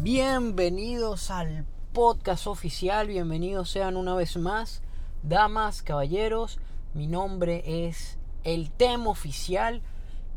Bienvenidos 0.00 1.30
al 1.30 1.66
podcast 1.92 2.48
oficial, 2.48 3.06
bienvenidos 3.06 3.70
sean 3.70 3.96
una 3.96 4.16
vez 4.16 4.36
más, 4.36 4.82
damas, 5.22 5.82
caballeros, 5.82 6.58
mi 6.94 7.06
nombre 7.06 7.86
es 7.86 8.18
El 8.42 8.72
Tema 8.72 9.08
Oficial 9.10 9.80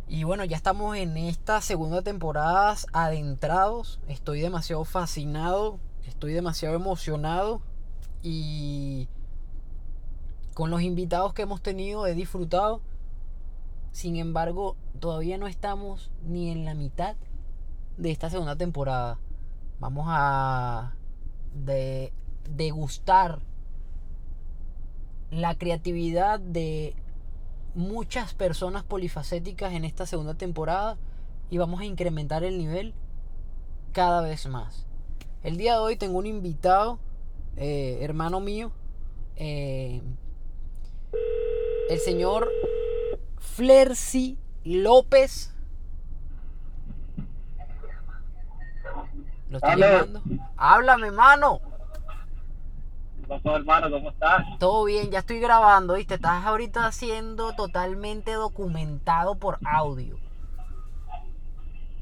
y 0.07 0.23
bueno, 0.23 0.45
ya 0.45 0.57
estamos 0.57 0.95
en 0.97 1.17
esta 1.17 1.59
segunda 1.59 2.03
temporada 2.03 2.75
adentrados, 2.93 3.99
estoy 4.07 4.41
demasiado 4.41 4.85
fascinado, 4.85 5.79
estoy 6.05 6.33
demasiado 6.33 6.75
emocionado 6.75 7.63
y 8.21 9.07
con 10.53 10.69
los 10.69 10.81
invitados 10.81 11.33
que 11.33 11.43
hemos 11.43 11.61
tenido 11.61 12.07
he 12.07 12.13
disfrutado, 12.13 12.81
sin 13.91 14.15
embargo 14.15 14.75
todavía 14.99 15.37
no 15.37 15.47
estamos 15.47 16.11
ni 16.23 16.49
en 16.49 16.65
la 16.65 16.73
mitad 16.73 17.15
de 17.97 18.11
esta 18.11 18.29
segunda 18.29 18.55
temporada 18.55 19.19
vamos 19.81 20.05
a 20.07 20.93
degustar 22.55 23.39
la 25.31 25.55
creatividad 25.57 26.39
de 26.39 26.95
muchas 27.73 28.35
personas 28.35 28.83
polifacéticas 28.83 29.73
en 29.73 29.83
esta 29.83 30.05
segunda 30.05 30.35
temporada 30.35 30.97
y 31.49 31.57
vamos 31.57 31.81
a 31.81 31.85
incrementar 31.85 32.43
el 32.43 32.59
nivel 32.59 32.93
cada 33.91 34.21
vez 34.21 34.45
más. 34.47 34.85
El 35.41 35.57
día 35.57 35.73
de 35.73 35.79
hoy 35.79 35.95
tengo 35.95 36.19
un 36.19 36.27
invitado, 36.27 36.99
eh, 37.57 37.97
hermano 38.01 38.39
mío, 38.39 38.71
eh, 39.35 40.01
el 41.89 41.99
señor 41.99 42.49
Flercy 43.39 44.37
López 44.63 45.51
Lo 49.51 49.57
estoy 49.57 49.81
llamando. 49.81 50.21
Háblame, 50.55 51.11
mano. 51.11 51.59
¿Qué 53.19 53.27
pasó, 53.27 53.57
hermano? 53.57 53.91
¿Cómo 53.91 54.09
estás? 54.11 54.45
Todo 54.59 54.85
bien, 54.85 55.11
ya 55.11 55.19
estoy 55.19 55.41
grabando, 55.41 55.95
¿viste? 55.95 56.15
Estás 56.15 56.45
ahorita 56.45 56.89
siendo 56.93 57.53
totalmente 57.53 58.31
documentado 58.31 59.35
por 59.35 59.59
audio. 59.65 60.17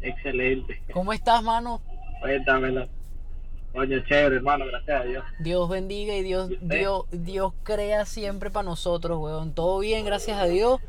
Excelente. 0.02 0.84
¿Cómo 0.94 1.12
estás, 1.12 1.42
mano? 1.42 1.82
Cuéntamelo. 2.22 2.88
Coño, 3.74 4.00
chévere, 4.08 4.38
hermano, 4.38 4.66
gracias 4.66 5.02
a 5.02 5.04
Dios. 5.04 5.24
Dios 5.40 5.70
bendiga 5.70 6.16
y 6.16 6.24
Dios, 6.24 6.50
Dios, 6.62 7.04
Dios 7.12 7.54
crea 7.64 8.06
siempre 8.06 8.50
para 8.50 8.64
nosotros, 8.64 9.20
weón. 9.20 9.54
Todo 9.54 9.80
bien, 9.80 10.06
gracias 10.06 10.40
a 10.40 10.46
Dios. 10.46 10.82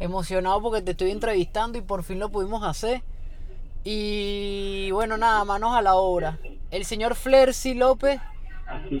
Emocionado 0.00 0.62
porque 0.62 0.80
te 0.80 0.92
estoy 0.92 1.10
entrevistando 1.10 1.78
y 1.78 1.80
por 1.80 2.04
fin 2.04 2.20
lo 2.20 2.28
pudimos 2.30 2.62
hacer. 2.62 3.02
Y 3.82 4.90
bueno, 4.92 5.16
nada, 5.16 5.44
manos 5.44 5.74
a 5.74 5.82
la 5.82 5.96
obra. 5.96 6.38
El 6.70 6.84
señor 6.84 7.16
Flercy 7.16 7.74
López, 7.74 8.20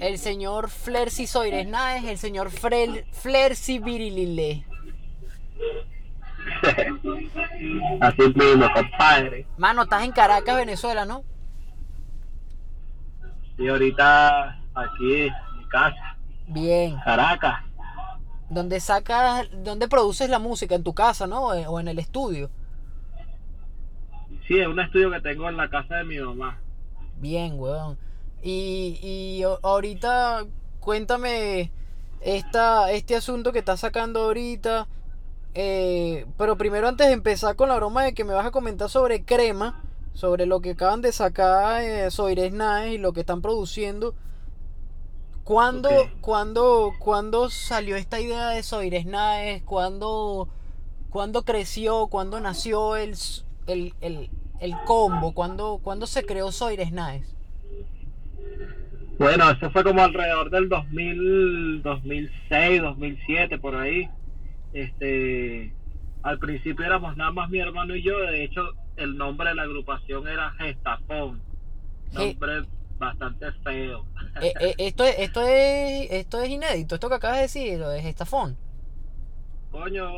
el 0.00 0.18
señor 0.18 0.68
Flercy 0.70 1.26
Soires 1.26 1.66
Naes, 1.68 2.04
el 2.04 2.18
señor 2.18 2.50
Flercy 2.50 3.78
Virilile. 3.78 4.64
Así 8.00 8.22
mismo, 8.34 8.72
compadre. 8.72 9.46
Mano, 9.56 9.82
estás 9.82 10.02
en 10.02 10.12
Caracas, 10.12 10.56
Venezuela, 10.56 11.04
¿no? 11.04 11.22
Y 13.58 13.68
ahorita 13.68 14.60
aquí 14.74 15.22
en 15.22 15.32
mi 15.58 15.68
casa. 15.68 16.16
Bien. 16.46 16.96
Caracas. 17.04 17.64
¿Dónde 18.48 18.80
sacas, 18.80 19.46
dónde 19.52 19.88
produces 19.88 20.30
la 20.30 20.38
música? 20.38 20.74
¿En 20.74 20.84
tu 20.84 20.94
casa, 20.94 21.26
no? 21.26 21.48
¿O 21.48 21.80
en 21.80 21.88
el 21.88 21.98
estudio? 21.98 22.50
Sí, 24.46 24.58
es 24.58 24.66
un 24.66 24.80
estudio 24.80 25.10
que 25.10 25.20
tengo 25.20 25.48
en 25.48 25.58
la 25.58 25.68
casa 25.68 25.96
de 25.96 26.04
mi 26.04 26.18
mamá. 26.18 26.58
Bien, 27.20 27.58
weón. 27.58 27.98
Y, 28.42 28.98
y 29.02 29.42
ahorita, 29.42 30.46
cuéntame 30.80 31.70
esta, 32.20 32.90
este 32.92 33.16
asunto 33.16 33.52
que 33.52 33.58
estás 33.58 33.80
sacando 33.80 34.22
ahorita. 34.22 34.88
Eh, 35.54 36.24
pero 36.38 36.56
primero, 36.56 36.88
antes 36.88 37.08
de 37.08 37.12
empezar 37.12 37.56
con 37.56 37.68
la 37.68 37.76
broma 37.76 38.04
de 38.04 38.14
que 38.14 38.24
me 38.24 38.32
vas 38.32 38.46
a 38.46 38.50
comentar 38.50 38.88
sobre 38.88 39.24
crema, 39.24 39.82
sobre 40.18 40.46
lo 40.46 40.60
que 40.60 40.70
acaban 40.70 41.00
de 41.00 41.12
sacar 41.12 41.80
eh, 41.80 42.10
Soires 42.10 42.52
Naes 42.52 42.94
y 42.94 42.98
lo 42.98 43.12
que 43.12 43.20
están 43.20 43.40
produciendo. 43.40 44.16
¿Cuándo, 45.44 45.88
¿cuándo, 46.20 47.50
salió 47.50 47.94
esta 47.94 48.20
idea 48.20 48.48
de 48.48 48.64
Soires 48.64 49.06
Naes? 49.06 49.62
¿Cuándo, 49.62 50.48
¿Cuándo 51.10 51.44
creció? 51.44 52.08
¿Cuándo 52.08 52.40
nació 52.40 52.96
el, 52.96 53.14
el, 53.68 53.92
el 54.00 54.74
combo? 54.86 55.34
¿Cuándo, 55.34 55.78
cuando 55.84 56.08
se 56.08 56.26
creó 56.26 56.50
Soires 56.50 56.90
Naes? 56.90 57.36
Bueno, 59.20 59.52
eso 59.52 59.70
fue 59.70 59.84
como 59.84 60.02
alrededor 60.02 60.50
del 60.50 60.68
2000, 60.68 61.82
2006, 61.84 62.82
2007, 62.82 63.58
por 63.58 63.76
ahí. 63.76 64.08
Este, 64.72 65.72
al 66.24 66.40
principio 66.40 66.84
éramos 66.84 67.16
nada 67.16 67.30
más 67.30 67.48
mi 67.50 67.60
hermano 67.60 67.94
y 67.94 68.02
yo. 68.02 68.18
De 68.18 68.42
hecho, 68.42 68.72
el 68.98 69.16
nombre 69.16 69.50
de 69.50 69.54
la 69.54 69.62
agrupación 69.62 70.28
era 70.28 70.50
Gestafón. 70.52 71.40
Nombre 72.12 72.64
bastante 72.98 73.52
feo. 73.64 74.04
Eh, 74.40 74.52
eh, 74.60 74.74
esto, 74.78 75.04
es, 75.04 75.18
esto, 75.18 75.42
es, 75.42 76.10
esto 76.10 76.42
es 76.42 76.48
inédito, 76.48 76.96
esto 76.96 77.08
que 77.08 77.14
acabas 77.14 77.36
de 77.36 77.42
decir, 77.42 77.78
lo 77.78 77.90
de 77.90 78.02
Gestafón. 78.02 78.56
Coño, 79.70 80.08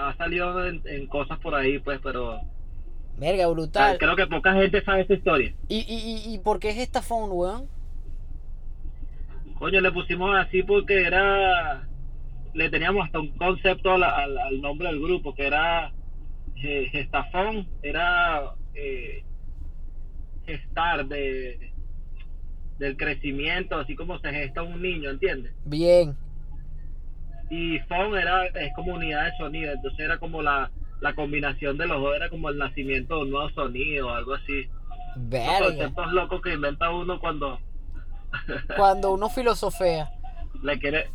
ha 0.00 0.14
salido 0.16 0.66
en 0.66 1.06
cosas 1.06 1.38
por 1.38 1.54
ahí, 1.54 1.78
pues, 1.78 2.00
pero 2.02 2.40
Verga, 3.20 3.46
brutal. 3.48 3.98
Creo 3.98 4.16
que 4.16 4.26
poca 4.26 4.54
gente 4.54 4.82
sabe 4.82 5.02
esta 5.02 5.12
historia. 5.12 5.52
¿Y, 5.68 5.80
y, 5.80 6.34
y, 6.34 6.38
por 6.38 6.58
qué 6.58 6.70
es 6.70 6.78
esta 6.78 7.02
phone, 7.02 7.30
weón? 7.30 7.68
Coño, 9.58 9.78
le 9.82 9.92
pusimos 9.92 10.34
así 10.38 10.62
porque 10.62 11.02
era. 11.02 11.86
Le 12.54 12.70
teníamos 12.70 13.04
hasta 13.04 13.20
un 13.20 13.28
concepto 13.36 13.92
al, 13.92 14.02
al, 14.02 14.60
nombre 14.62 14.88
del 14.88 15.00
grupo, 15.00 15.34
que 15.34 15.46
era. 15.46 15.92
Eh, 16.62 16.88
gestafón, 16.90 17.68
era. 17.82 18.54
Eh, 18.74 19.24
gestar 20.46 21.06
de 21.06 21.70
del 22.78 22.96
crecimiento, 22.96 23.76
así 23.78 23.94
como 23.94 24.18
se 24.20 24.32
gesta 24.32 24.62
un 24.62 24.80
niño, 24.80 25.10
¿entiendes? 25.10 25.52
Bien. 25.66 26.16
Y 27.50 27.78
phone 27.80 28.16
era 28.16 28.46
es 28.46 28.72
como 28.74 28.94
unidad 28.94 29.26
de 29.26 29.36
sonido, 29.36 29.72
entonces 29.72 30.00
era 30.00 30.18
como 30.18 30.40
la 30.40 30.70
la 31.00 31.14
combinación 31.14 31.78
de 31.78 31.86
los 31.86 32.00
dos 32.00 32.14
era 32.14 32.28
como 32.28 32.50
el 32.50 32.58
nacimiento 32.58 33.16
de 33.16 33.22
un 33.22 33.30
nuevo 33.30 33.50
sonido, 33.50 34.10
algo 34.10 34.34
así. 34.34 34.68
Verga. 35.16 35.66
conceptos 35.66 36.12
locos 36.12 36.42
que 36.42 36.54
inventa 36.54 36.90
uno 36.90 37.18
cuando. 37.18 37.58
cuando 38.76 39.12
uno 39.12 39.28
filosofea. 39.28 40.10
Le 40.62 40.78
quiere. 40.78 41.10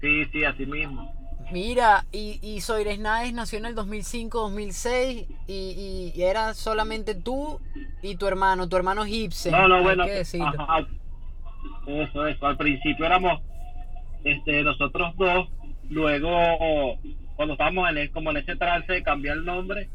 Sí, 0.00 0.24
sí, 0.32 0.44
así 0.44 0.64
mismo. 0.64 1.14
Mira, 1.50 2.04
y, 2.12 2.38
y 2.42 2.60
Soires 2.60 2.98
Naes 2.98 3.32
nació 3.32 3.58
en 3.58 3.66
el 3.66 3.74
2005-2006 3.74 5.26
y, 5.46 6.12
y, 6.14 6.22
era 6.22 6.52
solamente 6.54 7.14
tú 7.14 7.60
y 8.02 8.16
tu 8.16 8.26
hermano, 8.26 8.68
tu 8.68 8.76
hermano 8.76 9.04
Gibson. 9.04 9.52
No, 9.52 9.66
no, 9.68 9.82
bueno. 9.82 10.04
eso, 10.04 10.38
eso. 12.26 12.46
Al 12.46 12.56
principio 12.56 13.06
éramos 13.06 13.40
este, 14.24 14.62
nosotros 14.62 15.16
dos, 15.16 15.48
luego 15.88 16.98
cuando 17.36 17.54
estábamos 17.54 17.88
en 17.90 18.08
como 18.08 18.30
en 18.30 18.38
ese 18.38 18.56
trance 18.56 18.92
de 18.92 19.02
cambiar 19.02 19.38
el 19.38 19.44
nombre, 19.44 19.88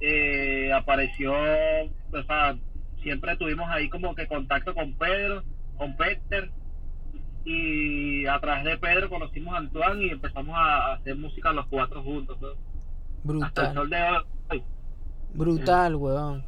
eh, 0.00 0.70
apareció, 0.72 1.32
o 1.32 2.22
sea, 2.26 2.56
siempre 3.02 3.36
tuvimos 3.36 3.68
ahí 3.70 3.88
como 3.88 4.14
que 4.14 4.26
contacto 4.26 4.74
con 4.74 4.92
Pedro, 4.94 5.42
con 5.76 5.96
Peter, 5.96 6.50
y 7.44 8.26
a 8.26 8.40
través 8.40 8.64
de 8.64 8.78
Pedro 8.78 9.08
conocimos 9.10 9.54
a 9.54 9.58
Antoine 9.58 10.06
y 10.06 10.10
empezamos 10.10 10.54
a 10.56 10.94
hacer 10.94 11.16
música 11.16 11.52
los 11.52 11.66
cuatro 11.66 12.02
juntos. 12.02 12.38
Brutal. 13.22 14.26
Brutal, 15.34 15.96
weón. 15.96 16.44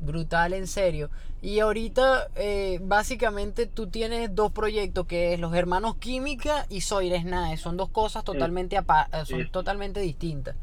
Brutal, 0.00 0.52
en 0.52 0.66
serio. 0.66 1.10
Y 1.40 1.60
ahorita, 1.60 2.28
eh, 2.36 2.78
básicamente, 2.82 3.66
tú 3.66 3.86
tienes 3.88 4.34
dos 4.34 4.52
proyectos, 4.52 5.06
que 5.06 5.34
es 5.34 5.40
Los 5.40 5.54
Hermanos 5.54 5.96
Química 5.96 6.66
y 6.68 6.82
Soires 6.82 7.24
Nae. 7.24 7.56
Son 7.56 7.76
dos 7.76 7.88
cosas 7.88 8.24
totalmente, 8.24 8.76
eh, 8.76 8.82
son 9.24 9.48
totalmente 9.50 10.00
distintas. 10.00 10.56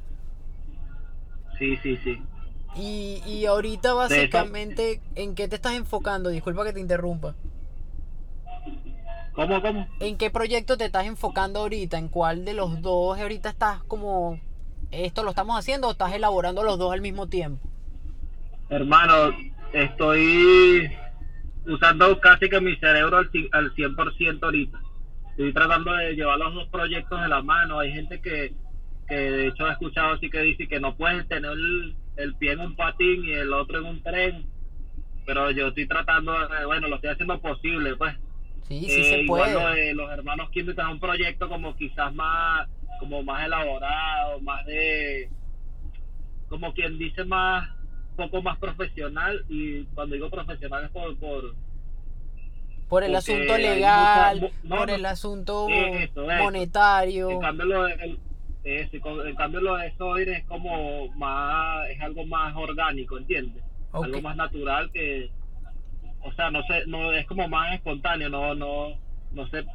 Sí, 1.57 1.78
sí, 1.78 1.98
sí. 2.04 2.22
Y, 2.75 3.22
y 3.25 3.45
ahorita, 3.45 3.94
básicamente, 3.94 5.02
¿en 5.16 5.36
qué 5.36 5.48
te 5.48 5.56
estás 5.56 5.74
enfocando? 5.74 6.30
Disculpa 6.30 6.63
que 6.66 6.74
te 6.74 6.80
interrumpa. 6.80 7.36
¿Cómo, 9.40 9.62
cómo? 9.62 9.88
¿En 10.02 10.18
qué 10.18 10.30
proyecto 10.30 10.76
te 10.76 10.84
estás 10.84 11.06
enfocando 11.06 11.62
ahorita? 11.62 11.98
¿En 11.98 12.10
cuál 12.10 12.44
de 12.44 12.54
los 12.54 12.82
dos 12.82 13.18
ahorita 13.18 13.48
estás 13.48 13.82
como... 13.84 14.38
¿Esto 14.92 15.24
lo 15.24 15.30
estamos 15.30 15.58
haciendo 15.58 15.88
o 15.88 15.92
estás 15.92 16.12
elaborando 16.12 16.62
los 16.62 16.78
dos 16.78 16.92
al 16.92 17.00
mismo 17.00 17.30
tiempo? 17.30 17.66
Hermano, 18.68 19.34
estoy 19.72 20.92
usando 21.66 22.20
casi 22.20 22.50
que 22.50 22.60
mi 22.60 22.76
cerebro 22.76 23.16
al, 23.16 23.30
al 23.54 23.74
100% 23.76 24.44
ahorita. 24.44 24.78
estoy 25.30 25.54
tratando 25.54 25.94
de 25.94 26.16
llevar 26.16 26.38
los 26.38 26.54
dos 26.56 26.68
proyectos 26.68 27.22
de 27.22 27.30
la 27.30 27.42
mano. 27.42 27.80
Hay 27.80 27.94
gente 27.94 28.20
que, 28.20 28.52
que 29.08 29.16
de 29.16 29.48
hecho 29.48 29.70
he 29.70 29.72
escuchado 29.72 30.16
así 30.16 30.30
que 30.30 30.42
dice 30.42 30.68
que 30.68 30.82
no 30.82 30.98
puedes 30.98 31.26
tener 31.30 31.52
el, 31.52 31.96
el 32.18 32.36
pie 32.36 32.52
en 32.52 32.60
un 32.60 32.76
patín 32.76 33.24
y 33.24 33.32
el 33.32 33.54
otro 33.54 33.80
en 33.80 33.86
un 33.86 34.04
tren. 34.04 34.46
Pero 35.26 35.50
yo 35.52 35.70
estoy 35.70 35.88
tratando, 35.88 36.34
de, 36.34 36.66
bueno, 36.66 36.90
lo 36.90 36.96
estoy 36.98 37.12
haciendo 37.12 37.40
posible, 37.40 37.96
pues. 37.96 38.18
Sí, 38.68 38.80
sí 38.82 39.02
Eh, 39.02 39.04
se 39.04 39.22
igual 39.22 39.54
lo 39.54 39.60
puede. 39.62 39.86
de 39.86 39.94
los 39.94 40.12
hermanos 40.12 40.50
químicos 40.52 40.84
es 40.86 40.92
un 40.92 41.00
proyecto 41.00 41.50
como 41.50 41.76
quizás 41.76 42.14
más 42.14 42.68
como 43.00 43.24
más 43.24 43.46
elaborado 43.46 44.40
más 44.42 44.66
de 44.66 45.30
como 46.50 46.74
quien 46.74 46.98
dice 47.00 47.24
más 47.24 47.70
poco 48.16 48.42
más 48.42 48.58
profesional 48.60 49.46
y 49.50 49.84
cuando 49.96 50.16
digo 50.16 50.30
profesional 50.30 50.84
es 50.86 50.90
por, 50.92 51.18
por 51.18 51.56
Por 52.90 53.04
el 53.04 53.12
porque 53.14 53.18
asunto 53.18 53.58
legal, 53.58 54.42
mucha- 54.42 54.54
no, 54.64 54.76
por 54.78 54.90
el 54.90 55.06
asunto 55.06 55.68
eso, 55.70 56.30
eso. 56.30 56.44
monetario. 56.44 57.30
en 57.32 57.40
cambio 57.40 57.66
lo 57.66 57.84
de, 57.86 57.94
el- 57.94 58.20
con- 59.02 59.26
en 59.28 59.36
cambio 59.36 59.62
lo 59.62 59.78
de 59.78 59.96
Soir 59.96 60.30
es 60.30 60.44
como 60.46 61.08
más 61.14 61.90
es 61.90 62.02
algo 62.02 62.26
más 62.26 62.54
orgánico 62.56 63.18
¿entiendes? 63.18 63.64
Algo 63.94 64.22
más 64.22 64.36
natural 64.36 64.92
que 64.92 65.32
o 66.24 66.33
sea 66.33 66.51
no 66.51 66.62
sé 66.63 66.86
no 66.88 67.13
es 67.13 67.25
como 67.27 67.48
más 67.48 67.74
espontáneo 67.74 68.30
no 68.30 68.56
no 68.56 68.89
no 69.31 69.48
sé 69.50 69.66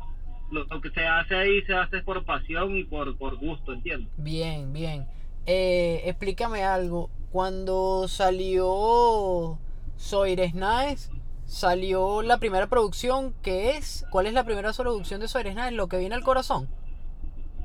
lo, 0.51 0.81
que 0.81 0.91
se 0.91 1.05
hace 1.05 1.35
ahí 1.35 1.63
se 1.63 1.75
hace 1.75 2.01
por 2.03 2.25
pasión 2.25 2.77
y 2.77 2.85
por 2.85 3.17
por 3.17 3.37
gusto 3.37 3.73
¿entiendes? 3.73 4.09
Bien, 4.17 4.73
bien. 4.73 5.07
Eh, 5.47 6.03
explícame 6.05 6.65
algo. 6.65 7.11
Cuando 7.31 8.07
salió 8.09 9.59
Soires 9.97 10.55
Nice, 10.55 11.11
salió 11.47 12.23
la 12.23 12.39
primera 12.39 12.69
producción 12.69 13.35
que 13.43 13.77
es. 13.77 14.07
¿Cuál 14.11 14.27
es 14.27 14.33
la 14.33 14.45
primera 14.45 14.73
producción 14.73 15.21
de 15.21 15.29
Soires 15.29 15.55
Nice? 15.55 15.73
Lo 15.73 15.89
que 15.89 15.99
viene 15.99 16.15
al 16.15 16.23
corazón. 16.23 16.69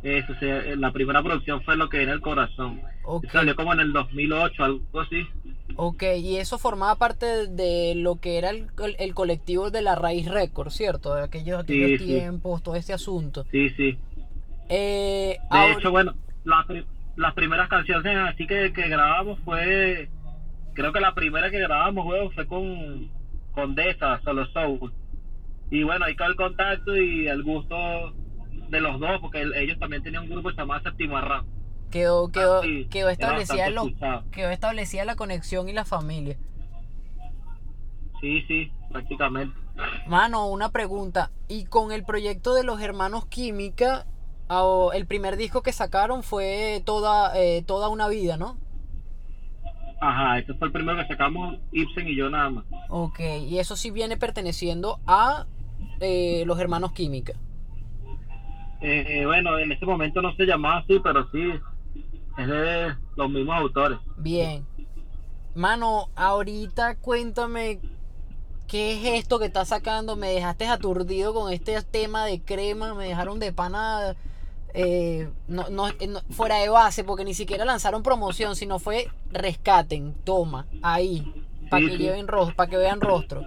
Eso 0.04 0.34
se- 0.40 0.76
la 0.78 0.92
primera 0.92 1.22
producción 1.22 1.62
fue 1.64 1.76
lo 1.76 1.90
que 1.90 1.98
viene 1.98 2.14
el 2.14 2.22
corazón 2.22 2.82
salió 3.32 3.56
como 3.56 3.74
en 3.74 3.80
el 3.82 3.92
2008 3.94 4.64
algo 4.64 5.00
así 5.00 5.26
ok. 5.76 6.04
Y 6.18 6.38
eso 6.38 6.58
formaba 6.58 6.96
parte 6.96 7.48
de 7.48 7.94
lo 7.96 8.16
que 8.20 8.38
era 8.38 8.50
el, 8.50 8.68
el 9.00 9.14
colectivo 9.14 9.72
de 9.72 9.82
la 9.82 9.96
Raíz 9.96 10.28
Record, 10.30 10.70
¿cierto? 10.72 11.16
De 11.16 11.24
aquellos, 11.24 11.60
aquellos 11.64 11.90
Sí, 11.92 11.98
sí. 12.00 12.06
tiempos, 12.06 12.62
todo 12.64 12.76
este 12.76 12.92
asunto. 12.94 13.46
sí 13.52 13.70
sí 13.72 13.98
Eh, 14.70 15.38
De 15.40 15.58
ahora- 15.58 15.74
hecho, 15.74 15.92
bueno, 15.92 16.14
la 16.44 16.66
las 17.16 17.34
primeras 17.34 17.68
canciones 17.70 18.16
así 18.34 18.46
que, 18.48 18.72
que 18.72 18.88
grabamos 18.88 19.40
fue, 19.44 20.10
creo 20.74 20.94
que 20.94 21.00
la 21.02 21.14
primera 21.14 21.50
que 21.52 21.60
grabamos, 21.60 22.06
fue 22.34 22.46
con, 22.48 23.10
con 23.52 23.76
Deza, 23.76 24.22
Solo 24.24 24.46
Soul. 24.54 24.92
Y 25.72 25.84
bueno, 25.84 26.06
ahí 26.06 26.16
quedó 26.16 26.28
el 26.28 26.36
contacto 26.36 26.96
y 26.96 27.28
el 27.28 27.44
gusto 27.44 28.14
de 28.70 28.82
los 28.82 29.00
dos, 29.00 29.20
porque 29.22 29.42
el- 29.42 29.54
ellos 29.56 29.78
también 29.80 30.04
tenían 30.04 30.24
un 30.24 30.30
grupo 30.30 30.52
llamado 30.52 30.82
Séptimo 30.84 31.18
Arra. 31.18 31.44
quedó, 31.92 32.30
quedó, 32.32 32.62
quedó 32.90 33.10
establecida 33.10 33.70
lo- 33.72 33.88
quedó 34.32 34.50
establecida 34.52 35.06
la 35.06 35.16
conexión 35.16 35.70
y 35.70 35.74
la 35.74 35.86
familia. 35.86 36.38
Sí, 38.22 38.42
sí, 38.48 38.72
prácticamente. 38.92 39.56
Mano, 40.08 40.48
una 40.48 40.70
pregunta. 40.70 41.32
Y 41.48 41.66
con 41.66 41.92
el 41.92 42.04
proyecto 42.04 42.54
de 42.54 42.64
los 42.64 42.82
hermanos 42.82 43.26
Química, 43.26 44.06
el 44.94 45.06
primer 45.08 45.38
disco 45.38 45.62
que 45.64 45.72
sacaron 45.72 46.22
fue 46.22 46.82
toda, 46.86 47.32
eh, 47.40 47.64
toda 47.66 47.90
una 47.90 48.08
vida, 48.08 48.36
¿no? 48.38 48.58
Ajá, 50.02 50.40
este 50.40 50.54
fue 50.54 50.68
el 50.68 50.74
primero 50.74 50.98
que 50.98 51.08
sacamos, 51.08 51.58
Ibsen 51.72 52.08
y 52.08 52.16
yo 52.16 52.30
nada 52.30 52.50
más. 52.50 52.66
Ok, 52.90 53.20
y 53.48 53.60
eso 53.60 53.76
sí 53.76 53.92
viene 53.92 54.16
perteneciendo 54.18 55.00
a 55.08 55.46
eh, 56.02 56.44
los 56.46 56.60
hermanos 56.60 56.92
Química. 56.94 57.34
Eh, 58.82 59.24
bueno, 59.26 59.58
en 59.60 59.72
ese 59.72 59.86
momento 59.86 60.22
no 60.22 60.34
se 60.36 60.46
llamaba 60.46 60.78
así, 60.80 61.00
pero 61.04 61.30
sí, 61.32 61.42
es 62.38 62.48
de 62.48 62.96
los 63.16 63.30
mismos 63.30 63.56
autores. 63.58 64.00
Bien. 64.18 64.66
Mano, 65.56 66.10
ahorita 66.16 66.96
cuéntame 66.96 67.80
qué 68.68 68.94
es 68.94 69.20
esto 69.20 69.40
que 69.40 69.46
estás 69.46 69.70
sacando. 69.70 70.16
Me 70.16 70.30
dejaste 70.30 70.68
aturdido 70.68 71.34
con 71.34 71.52
este 71.52 71.82
tema 71.84 72.26
de 72.26 72.42
crema. 72.42 72.94
Me 72.94 73.08
dejaron 73.08 73.40
de 73.40 73.52
pana 73.52 74.16
eh, 74.76 75.28
no, 75.48 75.68
no- 75.70 75.88
eh, 75.90 76.08
no- 76.08 76.22
fuera 76.30 76.58
de 76.58 76.70
base 76.70 77.04
porque 77.04 77.26
ni 77.26 77.34
siquiera 77.34 77.66
lanzaron 77.66 78.04
promoción, 78.04 78.56
sino 78.56 78.78
fue 78.78 79.08
rescaten, 79.32 80.14
toma, 80.24 80.68
ahí, 80.84 81.34
para 81.72 81.82
Sí, 81.84 81.90
que 81.90 81.98
sí. 81.98 82.04
lleven 82.04 82.28
rostro, 82.28 82.56
para 82.56 82.70
que 82.70 82.78
vean 82.78 83.02
rostro. 83.02 83.44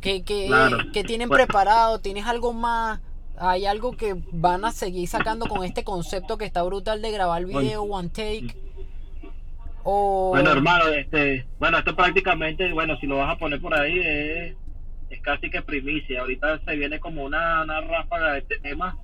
¿Qué, 0.00 0.22
qué, 0.24 0.46
Claro. 0.48 0.78
qué 0.92 1.04
tienen 1.04 1.28
preparado? 1.28 2.00
¿Tienes 2.00 2.26
algo 2.26 2.52
más? 2.52 3.00
¿Hay 3.42 3.64
algo 3.64 3.92
que 3.92 4.14
van 4.32 4.66
a 4.66 4.70
seguir 4.70 5.08
sacando 5.08 5.46
con 5.46 5.64
este 5.64 5.82
concepto 5.82 6.36
que 6.36 6.44
está 6.44 6.62
brutal 6.62 7.00
de 7.00 7.10
grabar 7.10 7.46
video 7.46 7.84
one 7.84 8.10
take? 8.10 8.54
O... 9.82 10.32
Bueno, 10.34 10.52
hermano, 10.52 10.88
este, 10.88 11.46
bueno, 11.58 11.78
esto 11.78 11.96
prácticamente, 11.96 12.70
bueno, 12.74 12.98
si 12.98 13.06
lo 13.06 13.16
vas 13.16 13.34
a 13.34 13.38
poner 13.38 13.58
por 13.58 13.72
ahí, 13.72 13.98
es, 13.98 14.56
es 15.08 15.22
casi 15.22 15.48
que 15.48 15.62
primicia. 15.62 16.20
Ahorita 16.20 16.60
se 16.66 16.76
viene 16.76 17.00
como 17.00 17.24
una, 17.24 17.62
una 17.62 17.80
ráfaga 17.80 18.34
de 18.34 18.42
temas 18.42 18.94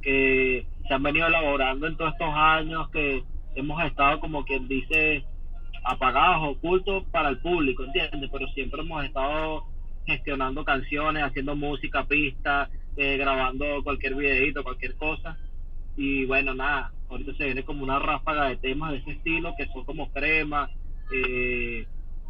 que 0.00 0.68
se 0.86 0.94
han 0.94 1.02
venido 1.02 1.26
elaborando 1.26 1.88
en 1.88 1.96
todos 1.96 2.12
estos 2.12 2.32
años, 2.32 2.88
que 2.90 3.24
hemos 3.56 3.82
estado 3.84 4.20
como 4.20 4.44
quien 4.44 4.68
dice 4.68 5.24
apagados, 5.82 6.56
ocultos 6.56 7.04
para 7.10 7.28
el 7.28 7.38
público, 7.38 7.82
¿entiendes? 7.82 8.30
Pero 8.32 8.46
siempre 8.52 8.82
hemos 8.82 9.04
estado 9.04 9.64
gestionando 10.06 10.64
canciones, 10.64 11.24
haciendo 11.24 11.56
música, 11.56 12.04
pistas, 12.04 12.68
eh, 12.96 13.16
grabando 13.16 13.82
cualquier 13.82 14.14
videito, 14.14 14.62
cualquier 14.62 14.94
cosa. 14.96 15.36
Y 15.96 16.24
bueno, 16.26 16.54
nada, 16.54 16.92
ahorita 17.08 17.34
se 17.36 17.44
viene 17.44 17.64
como 17.64 17.82
una 17.82 17.98
ráfaga 17.98 18.46
de 18.48 18.56
temas 18.56 18.92
de 18.92 18.98
ese 18.98 19.12
estilo 19.12 19.54
que 19.56 19.66
son 19.66 19.84
como 19.84 20.10
crema. 20.12 20.70
eh, 21.12 21.86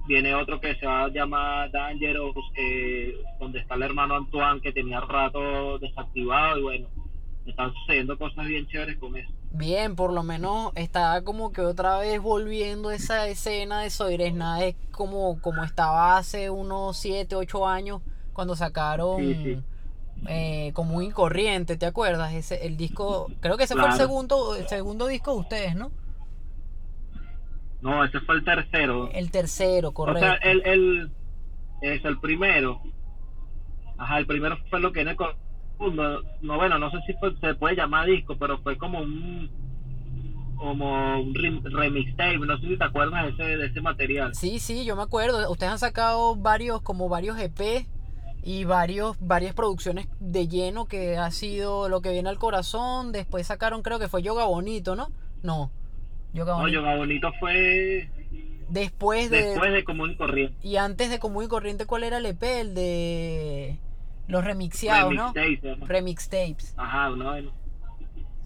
viene 0.08 0.34
otro 0.34 0.60
que 0.60 0.74
se 0.76 0.86
va 0.86 1.04
a 1.04 1.08
llamar 1.08 1.70
Dangerous, 1.70 2.34
que, 2.54 3.14
donde 3.38 3.60
está 3.60 3.74
el 3.74 3.82
hermano 3.82 4.16
Antoine 4.16 4.60
que 4.60 4.72
tenía 4.72 5.00
rato 5.00 5.78
desactivado. 5.78 6.58
Y 6.58 6.62
bueno, 6.62 6.88
están 7.46 7.72
sucediendo 7.74 8.18
cosas 8.18 8.46
bien 8.46 8.66
chéveres 8.66 8.96
con 8.98 9.16
eso. 9.16 9.30
Bien, 9.52 9.96
por 9.96 10.12
lo 10.12 10.22
menos 10.22 10.72
está 10.76 11.22
como 11.22 11.52
que 11.52 11.60
otra 11.60 11.98
vez 11.98 12.20
volviendo 12.20 12.90
esa 12.90 13.26
escena 13.28 13.82
de 13.82 13.90
Soires 13.90 14.32
Nada 14.32 14.64
como, 14.92 15.40
como 15.40 15.64
estaba 15.64 16.16
hace 16.16 16.50
unos 16.50 16.96
7, 16.98 17.34
8 17.34 17.66
años 17.66 18.00
cuando 18.32 18.54
sacaron 18.54 19.18
Sí, 19.18 19.34
sí. 19.42 19.58
Eh, 20.28 20.72
Común 20.74 21.04
y 21.04 21.10
Corriente, 21.10 21.76
¿te 21.76 21.86
acuerdas? 21.86 22.32
Ese, 22.34 22.66
el 22.66 22.76
disco, 22.76 23.28
creo 23.40 23.56
que 23.56 23.64
ese 23.64 23.74
fue 23.74 23.86
el 23.86 23.92
segundo, 23.94 24.54
el 24.54 24.68
segundo 24.68 25.06
disco 25.06 25.32
de 25.34 25.40
ustedes, 25.40 25.74
¿no? 25.76 25.90
No, 27.80 28.04
ese 28.04 28.20
fue 28.20 28.34
el 28.36 28.44
tercero. 28.44 29.10
El 29.12 29.30
tercero, 29.30 29.92
correcto. 29.92 30.20
O 30.20 30.28
sea, 30.28 30.34
el, 30.50 30.62
el, 30.66 31.10
es 31.80 32.04
el 32.04 32.18
primero. 32.20 32.80
Ajá, 33.96 34.18
el 34.18 34.26
primero 34.26 34.58
fue 34.68 34.80
lo 34.80 34.92
que 34.92 35.00
en 35.00 35.08
el 35.08 35.16
segundo. 35.78 36.22
No, 36.42 36.56
bueno, 36.56 36.78
no 36.78 36.90
sé 36.90 36.98
si 37.06 37.14
fue- 37.14 37.34
se 37.40 37.54
puede 37.54 37.76
llamar 37.76 38.06
disco, 38.06 38.36
pero 38.38 38.58
fue 38.62 38.76
como 38.76 39.00
un 39.00 39.50
como 40.56 41.18
un 41.22 41.34
rem- 41.34 41.62
remix 41.64 42.14
tape. 42.18 42.36
No 42.38 42.58
sé 42.58 42.66
si 42.68 42.76
te 42.76 42.84
acuerdas 42.84 43.24
de 43.24 43.30
ese, 43.30 43.56
de 43.56 43.66
ese 43.68 43.80
material. 43.80 44.34
Sí, 44.34 44.58
sí, 44.58 44.84
yo 44.84 44.94
me 44.94 45.02
acuerdo. 45.02 45.50
Ustedes 45.50 45.72
han 45.72 45.78
sacado 45.78 46.36
varios, 46.36 46.82
como 46.82 47.08
varios 47.08 47.38
EP 47.38 47.86
y 48.42 48.64
varios, 48.64 49.16
varias 49.20 49.54
producciones 49.54 50.06
de 50.18 50.48
lleno 50.48 50.86
que 50.86 51.16
ha 51.18 51.30
sido 51.30 51.88
lo 51.88 52.00
que 52.00 52.10
viene 52.12 52.28
al 52.28 52.38
corazón. 52.38 53.12
Después 53.12 53.46
sacaron, 53.46 53.82
creo 53.82 53.98
que 53.98 54.08
fue 54.08 54.22
Yoga 54.22 54.44
Bonito, 54.46 54.96
¿no? 54.96 55.08
No. 55.42 55.70
Yoga 56.32 56.52
No, 56.52 56.58
Bonito. 56.60 56.80
Yoga 56.80 56.96
Bonito 56.96 57.32
fue 57.40 58.10
Después 58.68 59.30
de. 59.30 59.42
después 59.42 59.72
de 59.72 59.84
Común 59.84 60.12
y 60.12 60.16
Corriente. 60.16 60.56
Y 60.66 60.76
antes 60.76 61.10
de 61.10 61.18
Común 61.18 61.44
y 61.44 61.48
Corriente, 61.48 61.86
¿cuál 61.86 62.04
era 62.04 62.18
el 62.18 62.26
EP? 62.26 62.42
El 62.42 62.74
de. 62.74 63.78
Los 64.28 64.44
remixeados, 64.44 65.08
Remix 65.10 65.22
¿no? 65.24 65.32
tape, 65.32 65.60
se 65.60 65.68
llama. 65.68 65.86
Remix 65.88 66.28
tapes. 66.28 66.74
Ajá, 66.76 67.10
una, 67.10 67.40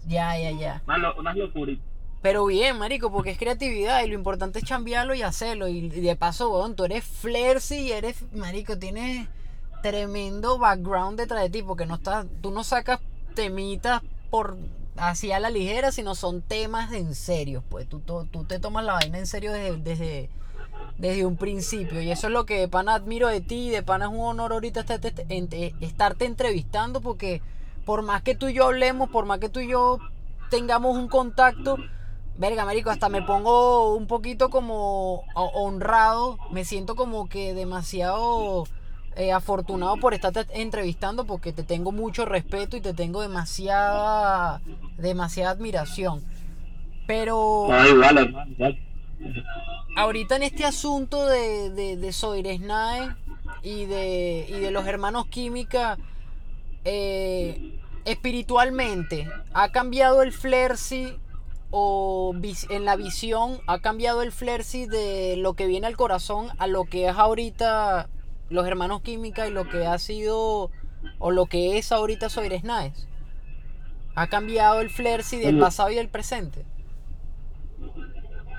Ya, 0.07 0.37
ya, 0.39 0.51
ya. 0.51 0.81
una, 0.87 0.97
lo- 0.97 1.21
locuritas. 1.33 1.85
Pero 2.23 2.43
bien, 2.47 2.79
marico, 2.79 3.11
porque 3.11 3.29
es 3.29 3.37
creatividad 3.37 4.03
y 4.03 4.07
lo 4.07 4.15
importante 4.15 4.57
es 4.57 4.65
chambearlo 4.65 5.13
y 5.13 5.21
hacerlo. 5.21 5.67
Y, 5.67 5.77
y 5.77 5.89
de 5.89 6.15
paso, 6.15 6.49
weón, 6.51 6.75
tú 6.75 6.85
eres 6.85 7.03
flercy 7.03 7.75
y 7.81 7.91
eres, 7.91 8.23
marico, 8.33 8.79
tienes 8.79 9.27
tremendo 9.89 10.57
background 10.57 11.15
detrás 11.19 11.43
de 11.43 11.49
ti, 11.51 11.61
porque 11.61 11.85
no 11.85 11.93
estás, 11.95 12.25
tú 12.41 12.49
no 12.49 12.63
sacas 12.63 12.99
temitas 13.35 14.01
por 14.31 14.57
así 14.97 15.31
a 15.31 15.39
la 15.39 15.51
ligera, 15.51 15.91
sino 15.91 16.15
son 16.15 16.41
temas 16.41 16.91
en 16.91 17.13
serio, 17.13 17.63
pues 17.69 17.87
tú, 17.87 17.99
tú, 17.99 18.25
tú 18.31 18.45
te 18.45 18.57
tomas 18.57 18.83
la 18.83 18.93
vaina 18.93 19.19
en 19.19 19.27
serio 19.27 19.51
desde, 19.51 19.77
desde, 19.77 20.29
desde 20.97 21.23
un 21.23 21.37
principio. 21.37 22.01
Y 22.01 22.09
eso 22.09 22.25
es 22.25 22.33
lo 22.33 22.47
que 22.47 22.61
de 22.61 22.67
pana 22.67 22.95
admiro 22.95 23.27
de 23.27 23.41
ti, 23.41 23.69
de 23.69 23.83
pana 23.83 24.05
es 24.05 24.11
un 24.11 24.21
honor 24.21 24.53
ahorita 24.53 24.79
estarte, 24.79 25.13
ent- 25.27 25.75
estarte 25.79 26.25
entrevistando, 26.25 26.99
porque 26.99 27.43
por 27.85 28.01
más 28.01 28.23
que 28.23 28.33
tú 28.33 28.47
y 28.47 28.53
yo 28.55 28.65
hablemos, 28.65 29.11
por 29.11 29.25
más 29.27 29.37
que 29.37 29.49
tú 29.49 29.59
y 29.59 29.67
yo 29.67 29.99
tengamos 30.49 30.97
un 30.97 31.09
contacto, 31.09 31.77
verga, 32.39 32.65
marico, 32.65 32.89
hasta 32.89 33.07
me 33.07 33.21
pongo 33.21 33.93
un 33.93 34.07
poquito 34.07 34.49
como 34.49 35.25
ho- 35.35 35.51
honrado, 35.53 36.39
me 36.49 36.65
siento 36.65 36.95
como 36.95 37.29
que 37.29 37.53
demasiado 37.53 38.63
eh, 39.15 39.31
afortunado 39.31 39.97
por 39.97 40.13
estarte 40.13 40.45
entrevistando 40.53 41.25
porque 41.25 41.53
te 41.53 41.63
tengo 41.63 41.91
mucho 41.91 42.25
respeto 42.25 42.75
y 42.77 42.81
te 42.81 42.93
tengo 42.93 43.21
demasiada, 43.21 44.61
demasiada 44.97 45.51
admiración. 45.51 46.23
Pero 47.07 47.67
ahorita 49.95 50.35
en 50.35 50.43
este 50.43 50.65
asunto 50.65 51.25
de, 51.27 51.69
de, 51.69 51.97
de 51.97 52.11
Soiresnae 52.11 53.15
y 53.63 53.85
de, 53.85 54.45
y 54.49 54.59
de 54.59 54.71
los 54.71 54.85
hermanos 54.85 55.27
Química, 55.27 55.97
eh, 56.83 57.79
espiritualmente, 58.05 59.27
¿ha 59.53 59.71
cambiado 59.71 60.21
el 60.21 60.31
Flersi 60.31 61.17
o 61.71 62.33
en 62.69 62.85
la 62.85 62.95
visión, 62.95 63.59
ha 63.67 63.79
cambiado 63.79 64.21
el 64.21 64.31
Flersi 64.31 64.85
de 64.85 65.35
lo 65.37 65.53
que 65.53 65.67
viene 65.67 65.87
al 65.87 65.97
corazón 65.97 66.49
a 66.57 66.67
lo 66.67 66.85
que 66.85 67.07
es 67.07 67.15
ahorita 67.15 68.07
los 68.49 68.67
hermanos 68.67 69.01
Química 69.01 69.47
y 69.47 69.51
lo 69.51 69.67
que 69.67 69.85
ha 69.85 69.97
sido 69.97 70.71
o 71.19 71.31
lo 71.31 71.45
que 71.45 71.77
es 71.77 71.91
ahorita 71.91 72.29
Soiresnae? 72.29 72.93
¿Ha 74.15 74.27
cambiado 74.27 74.79
el 74.79 74.89
Flersi 74.89 75.37
del 75.37 75.59
pasado 75.59 75.91
y 75.91 75.95
del 75.95 76.07
presente? 76.07 76.65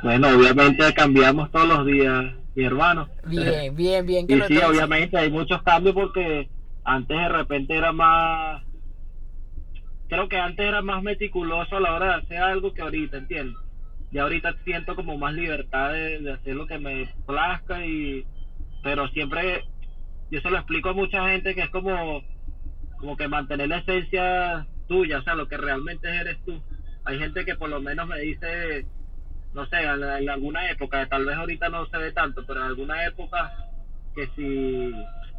Bueno, 0.03 0.29
obviamente 0.29 0.93
cambiamos 0.93 1.51
todos 1.51 1.67
los 1.67 1.87
días, 1.87 2.35
mi 2.55 2.65
hermano. 2.65 3.09
Bien, 3.27 3.75
bien, 3.77 4.07
bien 4.07 4.27
que 4.27 4.35
Y 4.35 4.37
lo 4.37 4.47
sí, 4.47 4.59
obviamente 4.59 5.17
hay 5.17 5.31
muchos 5.31 5.63
cambios 5.63 5.95
porque 5.95 6.51
antes 6.85 7.17
de 7.17 7.29
repente 7.29 7.75
era 7.75 7.93
más... 7.93 8.63
Creo 10.09 10.29
que 10.29 10.37
antes 10.37 10.65
era 10.65 10.83
más 10.83 11.03
meticuloso 11.03 11.77
a 11.77 11.81
la 11.81 11.95
hora 11.95 12.07
de 12.07 12.15
hacer 12.23 12.39
algo 12.39 12.73
que 12.73 12.83
ahorita, 12.83 13.17
¿entiendes? 13.17 13.57
Y 14.13 14.19
ahorita 14.19 14.55
siento 14.65 14.95
como 14.95 15.17
más 15.19 15.35
libertad 15.35 15.93
de, 15.93 16.21
de 16.21 16.33
hacer 16.33 16.55
lo 16.55 16.67
que 16.67 16.79
me 16.79 17.09
plazca 17.27 17.85
y... 17.85 18.27
Pero 18.83 19.09
siempre... 19.09 19.65
Yo 20.31 20.41
se 20.41 20.51
lo 20.51 20.57
explico 20.57 20.91
a 20.91 20.95
mucha 20.95 21.29
gente 21.29 21.55
que 21.55 21.63
es 21.63 21.71
como... 21.71 22.23
Como 22.99 23.17
que 23.17 23.29
mantener 23.29 23.69
la 23.69 23.79
esencia 23.79 24.67
tuya, 24.89 25.19
o 25.19 25.23
sea, 25.23 25.35
lo 25.35 25.49
que 25.49 25.59
realmente 25.59 26.09
eres 26.09 26.43
tú. 26.47 26.63
Hay 27.05 27.19
gente 27.19 27.45
que 27.45 27.55
por 27.55 27.69
lo 27.69 27.79
menos 27.79 28.07
me 28.07 28.19
dice 28.21 28.87
no 29.57 29.67
sé, 29.67 29.77
en, 29.83 30.29
alguna 30.29 30.71
época, 30.71 31.07
tal 31.07 31.25
vez 31.25 31.35
ahorita 31.35 31.71
no 31.71 31.87
se 31.87 31.97
ve 31.97 32.13
tanto, 32.13 32.45
pero 32.47 32.61
en 32.61 32.67
alguna 32.67 33.07
época 33.07 33.55
que 34.15 34.27
si, 34.37 34.93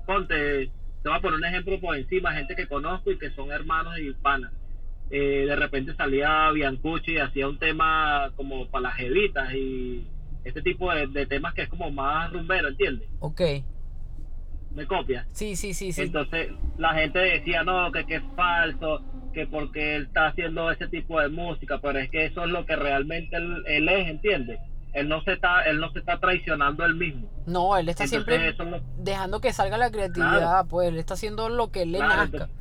ponte, 0.08 0.72
te 1.04 1.10
voy 1.10 1.18
a 1.18 1.22
poner 1.22 1.38
un 1.38 1.46
ejemplo 1.46 1.80
por 1.80 1.96
encima, 1.96 2.34
gente 2.34 2.56
que 2.56 2.66
conozco 2.66 3.12
y 3.12 3.20
que 3.20 3.30
son 3.32 3.52
hermanos 3.52 3.94
y 4.00 4.12
panas. 4.14 4.52
Eh, 5.12 5.46
de 5.46 5.56
repente 5.56 5.94
salía 5.94 6.50
Biancucci 6.50 7.12
y 7.12 7.20
hacía 7.20 7.48
un 7.48 7.60
tema 7.60 8.32
como 8.36 8.68
para 8.70 8.90
las 8.90 8.96
jevitas 8.96 9.54
y 9.54 10.08
este 10.44 10.64
tipo 10.64 10.92
de, 10.92 11.06
de 11.06 11.28
temas 11.28 11.54
que 11.54 11.62
es 11.62 11.70
como 11.70 11.92
más 11.92 12.34
rumbero, 12.34 12.70
¿entiendes? 12.70 13.08
Ok. 13.20 13.42
¿Me 14.78 14.86
copias? 14.86 15.26
Sí, 15.34 15.56
sí, 15.56 15.74
sí, 15.74 15.92
sí. 15.92 16.04
Entonces 16.04 16.50
la 16.78 16.94
gente 16.94 17.18
decía, 17.18 17.64
no, 17.64 17.92
que, 17.92 18.06
que 18.06 18.18
es 18.18 18.24
falso, 18.36 19.02
que 19.34 19.48
porque 19.48 19.96
él 19.96 20.04
está 20.04 20.28
haciendo 20.28 20.70
ese 20.70 20.88
tipo 20.88 21.20
de 21.20 21.30
música, 21.30 21.80
pero 21.82 21.98
es 21.98 22.12
que 22.12 22.26
eso 22.28 22.44
es 22.44 22.50
lo 22.52 22.64
que 22.68 22.76
realmente 22.76 23.36
él, 23.38 23.64
él 23.66 23.90
es, 23.90 24.08
¿entiendes? 24.08 24.60
Él 24.94 25.10
no 25.10 25.22
se 25.24 25.34
está, 25.34 25.64
él 25.64 25.80
no 25.80 25.92
se 25.92 25.98
está 26.00 26.20
traicionando 26.20 26.86
él 26.86 26.94
mismo. 26.94 27.28
No, 27.48 27.76
él 27.76 27.90
está 27.90 28.04
Entonces, 28.04 28.26
siempre 28.26 28.50
eso 28.50 28.82
dejando 29.00 29.42
que 29.42 29.52
salga 29.52 29.80
la 29.80 29.90
creatividad, 29.90 30.38
Claro. 30.38 30.68
pues 30.70 30.90
él 30.90 30.98
está 31.00 31.16
haciendo 31.16 31.50
lo 31.50 31.72
que 31.72 31.88
le 31.88 31.98
Claro, 31.98 32.16
nazca. 32.16 32.26
entonces- 32.44 32.56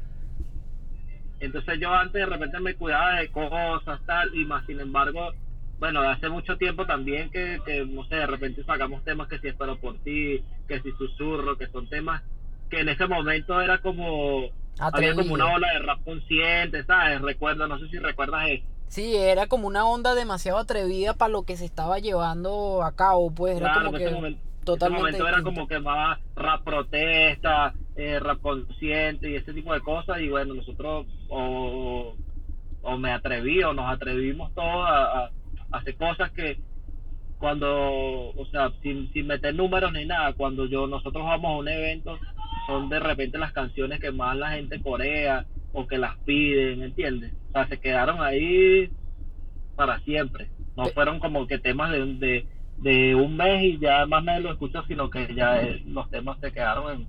Entonces 1.40 1.78
yo 1.80 1.92
antes 1.92 2.14
de 2.14 2.24
repente 2.26 2.58
me 2.60 2.74
cuidaba 2.76 3.16
de 3.20 3.28
cosas, 3.28 4.00
tal, 4.06 4.34
y 4.34 4.46
más 4.46 4.64
sin 4.64 4.80
embargo, 4.80 5.32
bueno, 5.78 6.00
hace 6.00 6.30
mucho 6.30 6.56
tiempo 6.56 6.86
también 6.86 7.28
que, 7.30 7.60
que, 7.66 7.84
no 7.84 8.04
sé, 8.06 8.14
de 8.16 8.26
repente 8.26 8.64
sacamos 8.64 9.04
temas 9.04 9.28
que 9.28 9.38
si 9.38 9.48
espero 9.48 9.76
por 9.78 9.98
ti, 9.98 10.42
que 10.66 10.80
si 10.82 10.90
susurro, 10.92 11.56
que 11.56 11.68
son 11.68 11.88
temas 11.88 12.22
que 12.70 12.80
en 12.80 12.88
ese 12.88 13.06
momento 13.06 13.60
era 13.60 13.78
como, 13.78 14.46
había 14.80 15.14
como 15.14 15.34
una 15.34 15.54
ola 15.54 15.72
de 15.72 15.78
rap 15.80 16.02
consciente, 16.04 16.84
¿sabes? 16.84 17.20
Recuerdo, 17.22 17.66
no 17.68 17.78
sé 17.78 17.88
si 17.88 17.98
recuerdas 17.98 18.48
eso. 18.50 18.64
Sí, 18.88 19.16
era 19.16 19.46
como 19.46 19.66
una 19.68 19.86
onda 19.86 20.14
demasiado 20.14 20.58
atrevida 20.58 21.14
para 21.14 21.30
lo 21.32 21.42
que 21.44 21.56
se 21.56 21.64
estaba 21.64 21.98
llevando 21.98 22.82
a 22.82 22.92
cabo, 22.94 23.30
pues 23.30 23.56
era 23.56 23.72
Claro, 23.72 23.86
como 23.86 23.96
en 23.96 24.02
ese 24.02 24.08
que 24.10 24.14
momento, 24.16 24.40
totalmente 24.64 25.10
ese 25.16 25.22
momento 25.22 25.28
era 25.28 25.42
como 25.42 25.68
que 25.68 25.78
más 25.80 26.18
rap 26.34 26.64
protesta, 26.64 27.74
eh, 27.96 28.18
rap 28.20 28.40
consciente 28.40 29.30
y 29.30 29.36
ese 29.36 29.52
tipo 29.54 29.72
de 29.72 29.80
cosas 29.80 30.20
y 30.20 30.28
bueno, 30.28 30.54
nosotros 30.54 31.06
o, 31.28 32.16
o 32.82 32.98
me 32.98 33.12
atreví 33.12 33.62
o 33.62 33.72
nos 33.72 33.90
atrevimos 33.92 34.52
todos 34.54 34.86
a, 34.88 35.04
a- 35.24 35.30
a 35.72 35.78
hacer 35.78 35.96
cosas 35.96 36.30
que 36.32 36.60
cuando, 37.38 38.30
o 38.30 38.46
sea, 38.50 38.72
sin, 38.82 39.12
sin 39.12 39.26
meter 39.26 39.54
números 39.54 39.92
ni 39.92 40.06
nada, 40.06 40.32
cuando 40.34 40.66
yo 40.66 40.86
nosotros 40.86 41.24
vamos 41.24 41.52
a 41.52 41.56
un 41.58 41.68
evento, 41.68 42.18
son 42.66 42.88
de 42.88 43.00
repente 43.00 43.38
las 43.38 43.52
canciones 43.52 44.00
que 44.00 44.12
más 44.12 44.36
la 44.36 44.52
gente 44.52 44.80
corea 44.82 45.46
o 45.72 45.86
que 45.86 45.98
las 45.98 46.18
piden, 46.20 46.82
¿entiendes? 46.82 47.34
O 47.50 47.52
sea, 47.52 47.68
se 47.68 47.78
quedaron 47.80 48.22
ahí 48.22 48.90
para 49.76 50.00
siempre. 50.00 50.50
No 50.76 50.84
Pe- 50.84 50.92
fueron 50.92 51.20
como 51.20 51.46
que 51.46 51.58
temas 51.58 51.92
de, 51.92 52.06
de, 52.16 52.46
de 52.78 53.14
un 53.14 53.36
mes 53.36 53.64
y 53.64 53.78
ya 53.80 54.06
más 54.06 54.24
nadie 54.24 54.40
lo 54.42 54.52
escuchó, 54.52 54.84
sino 54.86 55.10
que 55.10 55.34
ya 55.34 55.62
eh, 55.62 55.82
los 55.86 56.10
temas 56.10 56.38
se 56.40 56.52
quedaron 56.52 56.92
en, 57.02 57.08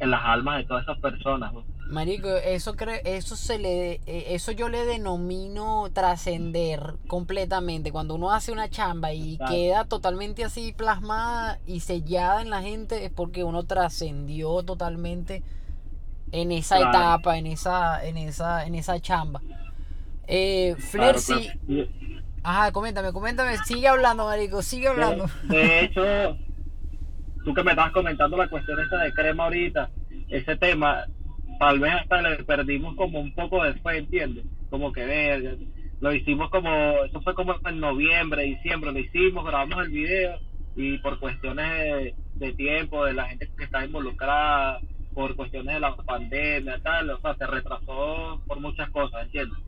en 0.00 0.10
las 0.10 0.24
almas 0.24 0.58
de 0.58 0.64
todas 0.66 0.84
esas 0.84 0.98
personas. 1.00 1.52
¿no? 1.54 1.64
Marico, 1.90 2.28
eso 2.28 2.74
cre- 2.74 3.00
eso 3.04 3.34
se 3.34 3.58
le 3.58 3.92
eh, 4.06 4.34
eso 4.34 4.52
yo 4.52 4.68
le 4.68 4.84
denomino 4.84 5.88
trascender 5.92 6.96
completamente. 7.06 7.92
Cuando 7.92 8.14
uno 8.14 8.30
hace 8.30 8.52
una 8.52 8.68
chamba 8.68 9.12
y 9.14 9.38
queda 9.48 9.84
totalmente 9.84 10.44
así 10.44 10.72
plasmada 10.72 11.58
y 11.66 11.80
sellada 11.80 12.42
en 12.42 12.50
la 12.50 12.60
gente 12.62 13.04
es 13.06 13.10
porque 13.10 13.42
uno 13.42 13.64
trascendió 13.64 14.62
totalmente 14.64 15.42
en 16.30 16.52
esa 16.52 16.76
Claro. 16.76 16.90
etapa, 16.90 17.38
en 17.38 17.46
esa 17.46 18.04
en 18.04 18.18
esa 18.18 18.66
en 18.66 18.74
esa 18.74 19.00
chamba. 19.00 19.40
Eh, 20.26 20.74
Claro, 20.92 21.18
Flersi, 21.18 21.50
claro. 21.66 21.88
Ajá, 22.42 22.72
coméntame, 22.72 23.12
coméntame, 23.12 23.56
sigue 23.64 23.88
hablando, 23.88 24.26
marico, 24.26 24.60
sigue 24.62 24.88
hablando. 24.88 25.26
De, 25.44 25.56
de 25.56 25.80
hecho, 25.84 26.02
tú 27.44 27.54
que 27.54 27.62
me 27.62 27.70
estabas 27.72 27.92
comentando 27.92 28.36
la 28.36 28.48
cuestión 28.48 28.78
esta 28.80 28.98
de 28.98 29.12
crema 29.14 29.44
ahorita, 29.44 29.90
ese 30.28 30.56
tema, 30.56 31.06
tal 31.58 31.80
vez 31.80 31.92
hasta 31.94 32.22
le 32.22 32.44
perdimos 32.44 32.96
como 32.96 33.20
un 33.20 33.32
poco 33.34 33.64
de 33.64 33.74
fe, 33.74 33.98
¿entiendes? 33.98 34.46
Como 34.70 34.92
que 34.92 35.04
verga, 35.04 35.56
lo 36.00 36.14
hicimos 36.14 36.50
como, 36.50 37.04
eso 37.04 37.20
fue 37.22 37.34
como 37.34 37.56
en 37.64 37.80
noviembre, 37.80 38.44
diciembre, 38.44 38.92
lo 38.92 38.98
hicimos, 39.00 39.44
grabamos 39.44 39.84
el 39.84 39.90
video 39.90 40.38
y 40.76 40.98
por 40.98 41.18
cuestiones 41.18 42.14
de, 42.34 42.52
tiempo, 42.54 43.04
de 43.04 43.14
la 43.14 43.26
gente 43.28 43.48
que 43.56 43.64
está 43.64 43.84
involucrada, 43.84 44.80
por 45.14 45.34
cuestiones 45.36 45.74
de 45.74 45.80
la 45.80 45.96
pandemia, 45.96 46.80
tal, 46.82 47.10
o 47.10 47.20
sea, 47.20 47.34
se 47.36 47.46
retrasó 47.46 48.42
por 48.46 48.60
muchas 48.60 48.90
cosas, 48.90 49.24
¿entiendes? 49.24 49.58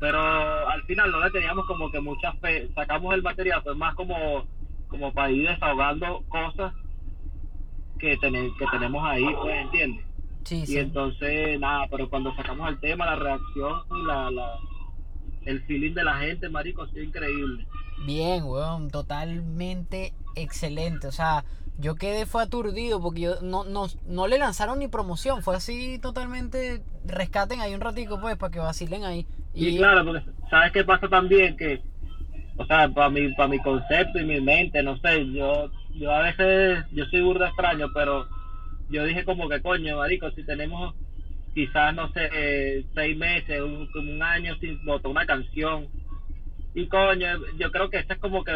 pero 0.00 0.20
al 0.68 0.82
final 0.84 1.10
no 1.12 1.20
le 1.24 1.30
teníamos 1.30 1.66
como 1.66 1.90
que 1.90 2.00
mucha 2.00 2.32
fe, 2.34 2.70
sacamos 2.74 3.14
el 3.14 3.22
material, 3.22 3.62
fue 3.62 3.74
más 3.74 3.94
como, 3.94 4.46
como 4.88 5.12
para 5.12 5.30
ir 5.30 5.48
desahogando 5.48 6.24
cosas 6.28 6.74
que, 7.98 8.16
tene- 8.18 8.52
que 8.58 8.66
tenemos 8.68 9.04
ahí, 9.06 9.26
pues, 9.42 9.56
¿entiendes? 9.62 10.05
Sí, 10.46 10.66
Y 10.66 10.66
sí. 10.66 10.78
entonces, 10.78 11.58
nada, 11.60 11.88
pero 11.90 12.10
cuando 12.10 12.34
sacamos 12.36 12.68
el 12.70 12.80
tema, 12.80 13.06
la 13.06 13.16
reacción 13.16 13.82
y 13.90 14.02
la, 14.02 14.30
la, 14.30 14.60
el 15.44 15.64
feeling 15.66 15.94
de 15.94 16.04
la 16.04 16.18
gente, 16.20 16.48
marico, 16.50 16.82
ha 16.82 16.90
sido 16.90 17.04
increíble. 17.04 17.68
Bien, 17.96 18.44
weón, 18.44 18.90
totalmente 18.90 20.14
excelente. 20.34 21.06
O 21.08 21.12
sea, 21.12 21.44
yo 21.78 21.96
quedé 21.96 22.26
fue 22.26 22.42
aturdido 22.42 23.00
porque 23.00 23.22
yo 23.22 23.40
no, 23.42 23.64
no, 23.64 23.86
no 24.06 24.26
le 24.28 24.38
lanzaron 24.38 24.78
ni 24.78 24.88
promoción, 24.88 25.42
fue 25.42 25.56
así 25.56 25.98
totalmente 26.00 26.82
rescaten 27.04 27.60
ahí 27.60 27.74
un 27.74 27.80
ratico 27.80 28.20
pues 28.20 28.36
para 28.36 28.50
que 28.50 28.58
vacilen 28.60 29.04
ahí. 29.04 29.26
Y, 29.54 29.76
claro, 29.78 30.04
porque 30.04 30.24
¿sabes 30.50 30.72
qué 30.72 30.84
pasa 30.84 31.08
también? 31.08 31.56
Que, 31.56 31.82
o 32.58 32.66
sea, 32.66 32.88
para 32.90 33.10
mi, 33.10 33.32
para 33.34 33.48
mi 33.48 33.60
concepto 33.60 34.18
y 34.18 34.24
mi 34.24 34.40
mente, 34.40 34.82
no 34.82 34.98
sé, 34.98 35.32
yo, 35.32 35.70
yo 35.94 36.12
a 36.12 36.22
veces, 36.22 36.84
yo 36.92 37.04
soy 37.06 37.22
burda 37.22 37.48
extraño, 37.48 37.88
pero 37.94 38.28
yo 38.88 39.04
dije 39.04 39.24
como 39.24 39.48
que 39.48 39.60
coño, 39.60 39.98
marico, 39.98 40.30
si 40.32 40.44
tenemos 40.44 40.94
quizás, 41.54 41.94
no 41.94 42.08
sé, 42.12 42.84
seis 42.94 43.16
meses, 43.16 43.62
un, 43.62 43.88
un 43.94 44.22
año 44.22 44.54
sin 44.56 44.84
botar 44.84 45.10
una 45.10 45.24
canción, 45.24 45.88
y 46.74 46.86
coño, 46.88 47.26
yo 47.58 47.70
creo 47.70 47.88
que 47.88 47.98
esta 47.98 48.14
es 48.14 48.20
como 48.20 48.44
que 48.44 48.52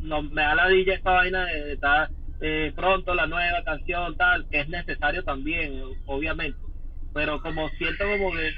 no, 0.00 0.22
me 0.22 0.42
da 0.42 0.54
la 0.54 0.68
dilla 0.68 0.94
esta 0.94 1.12
vaina 1.12 1.46
de, 1.46 1.72
estar 1.72 2.10
eh, 2.40 2.72
pronto 2.76 3.14
la 3.14 3.26
nueva 3.26 3.64
canción, 3.64 4.14
tal, 4.18 4.46
que 4.50 4.60
es 4.60 4.68
necesario 4.68 5.24
también, 5.24 5.82
obviamente, 6.04 6.58
pero 7.14 7.40
como 7.40 7.68
siento 7.70 8.04
como 8.04 8.32
que 8.32 8.50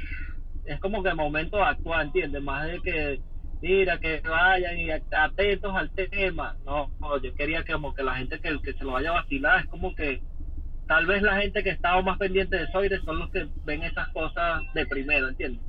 es 0.64 0.80
como 0.80 1.02
que 1.02 1.10
el 1.10 1.14
momento 1.14 1.58
de 1.58 1.62
actuar, 1.62 2.06
¿entiendes? 2.06 2.42
Más 2.42 2.66
de 2.66 2.80
que, 2.80 3.20
mira, 3.62 3.98
que 3.98 4.20
vayan 4.20 4.76
y 4.78 4.90
atentos 4.90 5.72
al 5.74 5.90
tema. 5.90 6.56
No, 6.64 6.90
no, 7.00 7.22
yo 7.22 7.32
quería 7.34 7.62
que 7.62 7.72
como 7.72 7.94
que 7.94 8.02
la 8.02 8.16
gente 8.16 8.40
que, 8.40 8.58
que 8.60 8.72
se 8.72 8.84
lo 8.84 8.92
vaya 8.92 9.10
a 9.10 9.20
vacilar, 9.22 9.60
es 9.60 9.66
como 9.66 9.94
que 9.94 10.20
tal 10.86 11.06
vez 11.06 11.22
la 11.22 11.36
gente 11.40 11.62
que 11.62 11.70
estaba 11.70 12.02
más 12.02 12.18
pendiente 12.18 12.56
de 12.56 12.68
Soire 12.68 13.00
son 13.04 13.18
los 13.18 13.30
que 13.30 13.48
ven 13.64 13.82
esas 13.82 14.08
cosas 14.10 14.62
de 14.72 14.86
primero, 14.86 15.28
¿entiendes? 15.28 15.62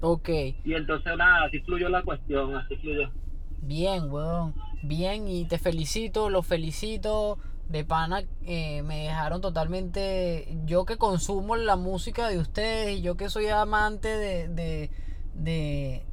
Ok, 0.00 0.28
Y 0.62 0.74
entonces 0.74 1.16
nada, 1.16 1.46
así 1.46 1.58
fluyó 1.62 1.88
la 1.88 2.04
cuestión, 2.04 2.54
así 2.54 2.76
fluyó. 2.76 3.12
bien, 3.60 4.10
weón. 4.10 4.54
Bien, 4.80 5.26
y 5.28 5.46
te 5.46 5.58
felicito, 5.58 6.30
los 6.30 6.46
felicito. 6.46 7.38
de 7.68 7.84
pana 7.84 8.22
eh, 8.42 8.82
me 8.82 9.04
dejaron 9.04 9.40
totalmente. 9.40 10.48
Yo 10.64 10.84
que 10.86 10.96
consumo 10.96 11.56
la 11.56 11.76
música 11.76 12.28
de 12.28 12.38
ustedes 12.38 12.98
y 12.98 13.02
yo 13.02 13.16
que 13.16 13.28
soy 13.30 13.48
amante 13.48 14.08
de, 14.08 14.48
de, 14.48 14.90
de, 15.34 16.06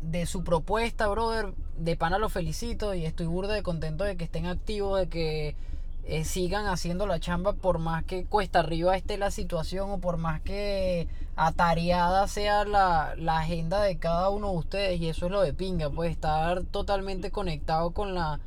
de 0.00 0.26
su 0.26 0.44
propuesta, 0.44 1.08
brother. 1.08 1.54
De 1.76 1.96
pana 1.96 2.18
lo 2.18 2.28
felicito 2.28 2.94
y 2.94 3.06
estoy 3.06 3.26
burda 3.26 3.54
de 3.54 3.62
contento 3.62 4.04
de 4.04 4.16
que 4.16 4.24
estén 4.24 4.46
activos, 4.46 5.00
de 5.00 5.08
que 5.08 5.56
eh, 6.04 6.24
sigan 6.24 6.66
haciendo 6.66 7.06
la 7.06 7.20
chamba 7.20 7.52
por 7.52 7.78
más 7.78 8.04
que 8.04 8.24
cuesta 8.24 8.60
arriba 8.60 8.96
esté 8.96 9.18
la 9.18 9.30
situación 9.30 9.90
o 9.90 9.98
por 9.98 10.16
más 10.16 10.40
que 10.40 11.06
atareada 11.36 12.26
sea 12.26 12.64
la, 12.64 13.14
la 13.16 13.38
agenda 13.38 13.80
de 13.82 13.98
cada 13.98 14.28
uno 14.28 14.50
de 14.50 14.56
ustedes 14.58 15.00
y 15.00 15.08
eso 15.08 15.26
es 15.26 15.32
lo 15.32 15.42
de 15.42 15.52
pinga, 15.52 15.90
pues 15.90 16.10
estar 16.10 16.64
totalmente 16.64 17.30
conectado 17.30 17.92
con 17.92 18.14
la 18.14 18.40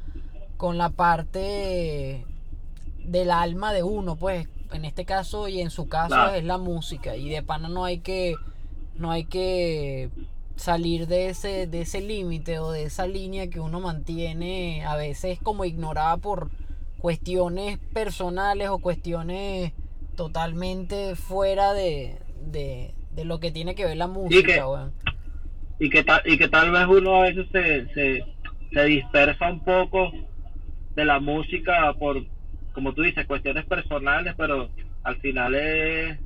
con 0.58 0.78
la 0.78 0.90
parte 0.90 2.26
del 3.04 3.32
alma 3.32 3.74
de 3.74 3.84
uno, 3.84 4.16
pues 4.16 4.48
en 4.72 4.86
este 4.86 5.06
caso 5.06 5.48
y 5.48 5.62
en 5.62 5.70
su 5.70 5.88
caso 5.88 6.34
es 6.34 6.44
la 6.44 6.58
música 6.58 7.16
y 7.16 7.30
de 7.30 7.44
pana 7.44 7.70
no 7.70 7.86
hay 7.86 8.00
que 8.00 8.36
no 8.96 9.12
hay 9.12 9.26
que 9.26 10.10
salir 10.56 11.08
de 11.08 11.30
ese 11.30 11.68
de 11.68 11.82
ese 11.82 12.02
límite 12.02 12.60
o 12.60 12.72
de 12.72 12.84
esa 12.84 13.08
línea 13.08 13.50
que 13.50 13.60
uno 13.60 13.80
mantiene 13.80 14.86
a 14.86 14.96
veces 14.96 15.40
como 15.42 15.66
ignorada 15.66 16.18
por 16.18 16.50
cuestiones 16.98 17.78
personales 17.94 18.70
o 18.70 18.80
cuestiones 18.80 19.74
totalmente 20.16 21.16
fuera 21.16 21.74
de, 21.74 22.20
de, 22.42 22.94
de 23.12 23.26
lo 23.26 23.40
que 23.40 23.52
tiene 23.52 23.76
que 23.76 23.86
ver 23.86 23.98
la 23.98 24.08
música, 24.08 24.54
que- 24.54 24.60
weón. 24.64 24.94
y 25.80 25.90
que 25.90 26.04
tal 26.04 26.22
y 26.26 26.38
que 26.38 26.48
tal 26.48 26.72
vez 26.72 26.86
uno 26.88 27.18
a 27.18 27.22
veces 27.24 27.48
se, 27.52 27.94
se, 27.94 28.24
se 28.72 28.86
dispersa 28.86 29.52
un 29.52 29.64
poco 29.64 30.12
de 30.96 31.06
la 31.06 31.20
música 31.20 31.94
por 32.00 32.24
como 32.74 32.94
tú 32.94 33.02
dices 33.04 33.26
cuestiones 33.28 33.66
personales 33.66 34.34
pero 34.38 34.70
al 35.04 35.18
final 35.18 35.54
es 35.56 36.18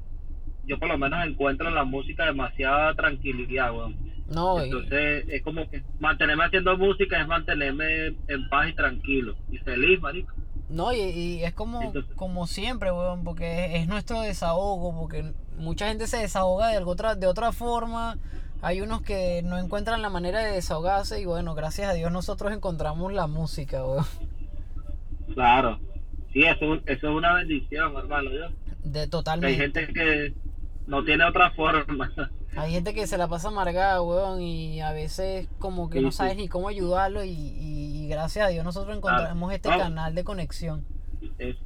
yo 0.65 0.77
por 0.77 0.87
lo 0.87 0.97
menos 0.99 1.25
encuentro 1.25 1.67
en 1.67 1.75
la 1.75 1.83
música 1.83 2.25
demasiada 2.25 2.93
tranquilidad 2.93 3.73
weón. 3.73 3.95
No, 4.27 4.59
y- 4.61 4.65
entonces 4.65 5.25
es 5.29 5.41
como 5.41 5.67
que 5.67 5.81
mantenerme 5.99 6.43
haciendo 6.45 6.77
música 6.77 7.19
es 7.19 7.27
mantenerme 7.27 8.15
en 8.27 8.47
paz 8.49 8.69
y 8.69 8.73
tranquilo 8.73 9.35
y 9.49 9.57
feliz 9.57 9.99
marico 9.99 10.35
No, 10.69 10.93
y, 10.93 10.99
y 10.99 11.43
es 11.43 11.53
como, 11.53 11.81
Entonces- 11.81 12.15
como 12.15 12.45
siempre, 12.47 12.91
weón, 12.91 13.23
porque 13.23 13.65
es, 13.75 13.81
es 13.81 13.87
nuestro 13.87 14.21
desahogo, 14.21 14.97
porque 14.99 15.33
mucha 15.57 15.87
gente 15.87 16.05
se 16.07 16.17
desahoga 16.17 16.67
de, 16.69 16.77
algo 16.77 16.91
otra, 16.91 17.15
de 17.15 17.25
otra 17.27 17.51
forma. 17.51 18.17
Hay 18.61 18.81
unos 18.81 19.01
que 19.01 19.41
no 19.43 19.57
encuentran 19.57 20.01
la 20.01 20.09
manera 20.09 20.39
de 20.43 20.51
desahogarse 20.51 21.21
y 21.21 21.25
bueno, 21.25 21.55
gracias 21.55 21.89
a 21.89 21.93
Dios 21.93 22.11
nosotros 22.11 22.51
encontramos 22.53 23.11
la 23.13 23.25
música, 23.27 23.85
weón. 23.85 24.05
claro 25.33 25.79
sí 26.33 26.43
eso, 26.43 26.75
eso 26.85 27.09
es 27.09 27.15
una 27.15 27.33
bendición 27.35 27.95
hermano 27.95 28.29
yo 28.31 28.49
De 28.83 28.91
Que 28.93 28.99
hay 28.99 29.09
totalmente. 29.09 29.57
gente 29.57 29.87
que 29.93 30.33
no 30.87 31.03
tiene 31.03 31.23
otra 31.25 31.51
forma 31.51 32.11
Hay 32.55 32.71
gente 32.71 32.93
que 32.93 33.07
se 33.07 33.17
la 33.17 33.27
pasa 33.27 33.49
amargada, 33.49 34.01
weón, 34.01 34.41
y 34.41 34.81
a 34.81 34.91
veces 34.91 35.47
como 35.59 35.89
que 35.89 35.99
Sí, 35.99 36.05
no 36.05 36.11
sí. 36.11 36.17
sabes 36.17 36.35
ni 36.37 36.47
cómo 36.47 36.67
ayudarlo 36.67 37.23
y, 37.23 37.29
y- 37.29 38.05
y 38.05 38.07
gracias 38.07 38.45
a 38.47 38.49
Dios 38.49 38.63
nosotros 38.65 38.97
encontramos 38.97 39.53
este 39.53 39.69
canal 39.69 40.15
de 40.15 40.23
conexión. 40.23 40.85
Es- 41.37 41.57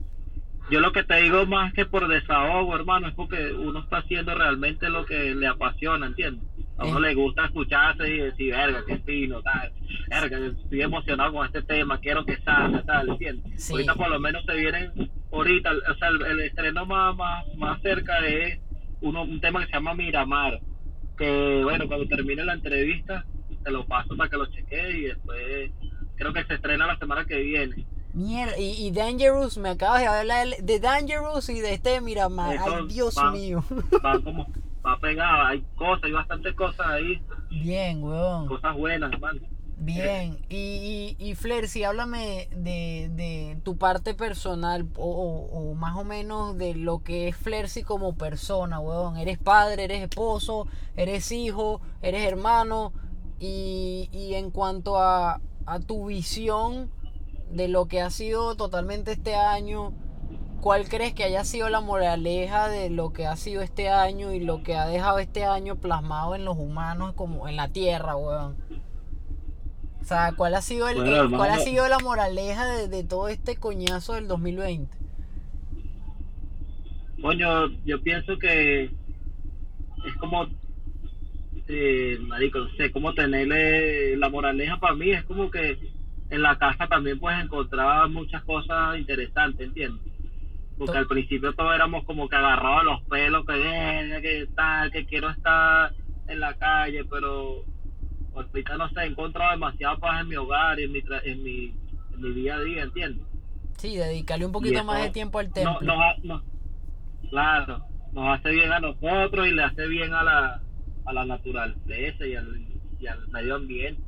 yo 0.70 0.80
lo 0.80 0.92
que 0.94 1.04
te 1.04 1.16
digo 1.22 1.46
más 1.46 1.74
que 1.74 1.86
por 1.86 2.08
desahogo, 2.08 2.76
hermano, 2.76 3.08
es 3.08 3.14
porque 3.16 3.52
uno 3.54 3.80
está 3.80 3.98
haciendo 3.98 4.34
realmente 4.34 4.90
lo 4.90 5.06
que 5.06 5.36
le 5.36 5.48
apasiona, 5.48 6.06
¿entiendes? 6.08 6.44
A 6.78 6.86
uno 6.86 7.00
Eh. 7.00 7.02
le 7.10 7.16
gusta 7.16 7.46
escucharse 7.46 8.08
y 8.08 8.18
decir, 8.20 8.52
verga, 8.54 8.82
qué 8.88 8.98
fino, 9.00 9.42
tal, 9.42 9.72
verga, 10.10 10.38
estoy 10.38 10.82
emocionado 10.82 11.34
con 11.34 11.46
este 11.46 11.62
tema, 11.64 12.00
quiero 12.00 12.26
que 12.26 12.38
salga, 12.42 12.82
tal, 12.84 13.10
¿entiendes? 13.10 13.64
Sí. 13.64 13.74
Ahorita 13.74 13.96
por 13.96 14.10
lo 14.10 14.20
menos 14.20 14.44
se 14.46 14.54
vienen, 14.56 15.12
ahorita, 15.32 15.72
o 15.92 15.96
sea, 15.96 16.08
el, 16.10 16.22
el 16.26 16.40
estreno 16.42 16.86
más, 16.86 17.16
más, 17.16 17.46
más 17.58 17.82
cerca 17.82 18.20
es 18.26 18.60
uno, 19.02 19.24
un 19.24 19.42
tema 19.42 19.60
que 19.60 19.66
se 19.68 19.74
llama 19.74 19.94
Miramar, 19.94 20.60
que 21.18 21.62
bueno, 21.64 21.88
cuando 21.88 22.08
termine 22.08 22.44
la 22.44 22.54
entrevista, 22.54 23.26
te 23.64 23.72
lo 23.72 23.86
paso 23.86 24.16
para 24.18 24.30
que 24.30 24.38
lo 24.38 24.46
chequees 24.48 24.96
y 24.96 25.02
después 25.04 25.72
creo 26.16 26.34
que 26.34 26.44
se 26.46 26.56
estrena 26.56 26.88
la 26.88 26.98
semana 26.98 27.26
que 27.26 27.38
viene. 27.40 27.86
Mierda, 28.14 28.58
y, 28.60 28.88
y 28.88 28.92
Dangerous, 28.92 29.58
me 29.58 29.70
acabas 29.70 30.02
de 30.02 30.08
hablar 30.08 30.48
de 30.62 30.80
Dangerous 30.80 31.50
y 31.50 31.60
de 31.62 31.74
este 31.74 32.00
Miramar. 32.02 32.52
Ay, 32.52 32.58
Eso 32.58 32.86
Dios 32.86 33.16
va. 33.18 33.32
mío. 33.32 33.64
va 34.06 34.20
como 34.24 34.48
va 34.86 35.00
pegada, 35.00 35.48
hay 35.50 35.64
cosas, 35.76 36.04
hay 36.04 36.12
bastantes 36.12 36.54
cosas 36.56 36.86
ahí, 36.88 37.22
Bien, 37.50 38.04
weón. 38.04 38.48
cosas 38.48 38.76
buenas, 38.76 39.12
hermano. 39.14 39.42
Bien. 39.76 40.38
Y, 40.50 41.16
y, 41.20 41.36
y 41.36 41.84
háblame 41.84 42.48
de, 42.56 43.10
de 43.14 43.60
tu 43.64 43.78
parte 43.78 44.14
personal 44.14 44.88
o, 44.96 45.50
o- 45.52 45.74
más 45.76 45.98
o 45.98 46.04
menos 46.04 46.58
de 46.58 46.76
lo 46.76 47.04
que 47.04 47.28
es 47.28 47.36
Flersi 47.36 47.84
como 47.84 48.16
persona, 48.16 48.80
weón. 48.80 49.18
Eres 49.18 49.38
padre, 49.40 49.84
eres 49.86 50.02
esposo, 50.04 50.68
eres 50.96 51.32
hijo, 51.32 51.82
eres 52.02 52.24
hermano. 52.26 52.94
Y, 53.40 54.10
y 54.14 54.36
en 54.36 54.52
cuanto 54.52 54.98
a, 55.00 55.42
a 55.66 55.80
tu 55.80 56.06
visión 56.08 56.90
de 57.52 57.68
lo 57.68 57.88
que 57.88 58.02
ha 58.02 58.10
sido 58.10 58.56
totalmente 58.56 59.12
este 59.14 59.36
año, 59.36 59.94
¿cuál 60.62 60.88
crees 60.90 61.14
que 61.14 61.24
haya 61.26 61.44
sido 61.46 61.70
la 61.70 61.82
moraleja 61.82 62.70
de 62.70 62.90
lo 62.90 63.12
que 63.14 63.28
ha 63.28 63.36
sido 63.38 63.62
este 63.62 63.90
año 63.90 64.34
y 64.34 64.40
lo 64.40 64.64
que 64.64 64.76
ha 64.78 64.88
dejado 64.88 65.20
este 65.20 65.46
año 65.46 65.76
plasmado 65.78 66.36
en 66.36 66.46
los 66.46 66.58
humanos 66.58 67.14
como 67.16 67.48
en 67.50 67.58
la 67.58 67.70
tierra, 67.70 68.16
weón? 68.16 68.58
O 70.04 70.06
sea, 70.06 70.34
¿cuál 70.36 70.54
ha 70.54 70.62
sido 70.62 70.90
el, 70.90 70.98
Bueno, 70.98 71.38
cuál 71.38 71.52
ha 71.52 71.60
sido 71.60 71.88
la 71.88 71.98
moraleja 72.00 72.66
de, 72.68 72.90
de 72.90 73.04
todo 73.06 73.30
este 73.30 73.56
coñazo 73.56 74.16
del 74.16 74.28
2020? 74.28 74.98
Coño, 77.22 77.70
yo 77.86 78.02
pienso 78.02 78.38
que 78.38 78.84
es 78.84 80.16
como, 80.20 80.46
eh, 81.70 82.18
marico, 82.20 82.60
no 82.60 82.70
sé, 82.76 82.92
como 82.92 83.14
tenerle 83.14 84.18
la 84.18 84.28
moraleja 84.30 84.78
para 84.78 84.94
mí, 84.94 85.12
es 85.12 85.24
como 85.24 85.50
que 85.50 85.80
en 86.30 86.42
la 86.42 86.58
casa 86.58 86.88
también 86.88 87.18
puedes 87.18 87.42
encontrar 87.42 88.10
muchas 88.10 88.44
cosas 88.44 88.98
interesantes, 88.98 89.68
¿entiendes? 89.68 90.02
Porque 90.78 90.98
al 90.98 91.08
principio 91.08 91.54
todos 91.54 91.74
éramos 91.74 92.04
como 92.04 92.28
que 92.28 92.36
agarrados 92.36 92.82
a 92.82 92.84
los 92.84 93.02
pelos, 93.04 93.46
que, 93.46 93.54
"Eh, 93.56 94.20
que 94.22 94.48
tal, 94.54 94.92
que 94.92 95.06
quiero 95.06 95.30
estar 95.30 95.94
en 96.28 96.40
la 96.42 96.56
calle, 96.56 97.06
pero 97.06 97.64
ahorita 98.36 98.78
no 98.78 98.90
sé, 98.90 99.02
he 99.02 99.06
encontrado 99.08 99.52
demasiada 99.52 99.98
paz 99.98 100.22
en 100.22 100.28
mi 100.30 100.36
hogar 100.36 100.80
y 100.80 100.84
en 100.84 100.92
mi, 100.92 101.02
tra- 101.02 101.22
en 101.24 101.44
mi, 101.44 101.66
en 102.14 102.22
mi 102.22 102.34
día 102.34 102.56
a 102.56 102.62
día, 102.62 102.84
¿entiendes? 102.84 103.26
Sí, 103.78 103.96
dedicarle 103.98 104.46
un 104.46 104.52
poquito 104.52 104.76
eso 104.76 104.84
más 104.86 105.02
de 105.02 105.10
tiempo 105.10 105.40
al 105.40 105.52
templo. 105.52 105.80
claro, 107.30 107.86
nos 108.14 108.40
hace 108.40 108.50
bien 108.52 108.72
a 108.72 108.80
nosotros 108.80 109.48
y 109.48 109.52
le 109.52 109.64
hace 109.64 109.88
bien 109.88 110.14
a 110.14 110.24
la, 110.24 110.62
a 111.06 111.14
la 111.14 111.26
naturaleza 111.26 112.26
y 112.26 112.36
al, 112.36 112.66
y 113.00 113.08
al 113.08 113.28
medio 113.30 113.56
ambiente. 113.56 114.02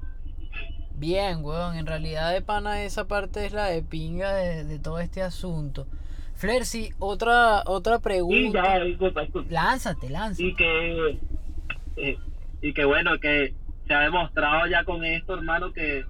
Bien, 0.98 1.44
weón, 1.44 1.76
en 1.76 1.86
realidad 1.86 2.32
de 2.32 2.42
pana 2.42 2.84
esa 2.84 3.06
parte 3.08 3.46
es 3.46 3.52
la 3.52 3.66
de 3.66 3.82
pinga 3.84 4.34
de, 4.34 4.64
de 4.64 4.80
todo 4.80 5.00
este 5.00 5.22
asunto. 5.22 5.88
Flersi, 6.36 6.92
otra, 7.00 7.64
otra 7.66 8.00
pregunta. 8.00 8.62
ya, 8.78 8.84
disculpa, 8.84 9.22
disculpa. 9.24 9.52
Lánzate, 9.52 10.10
lánzate. 10.10 10.44
y 10.48 10.56
que 10.56 11.20
eh, 11.98 12.18
y 12.62 12.74
que 12.74 12.86
bueno 12.86 13.20
que 13.20 13.54
se 13.88 13.94
ha 13.94 14.02
demostrado 14.02 14.68
ya 14.68 14.84
con 14.84 15.04
esto 15.04 15.36
hermano 15.36 15.72
que 15.72 16.06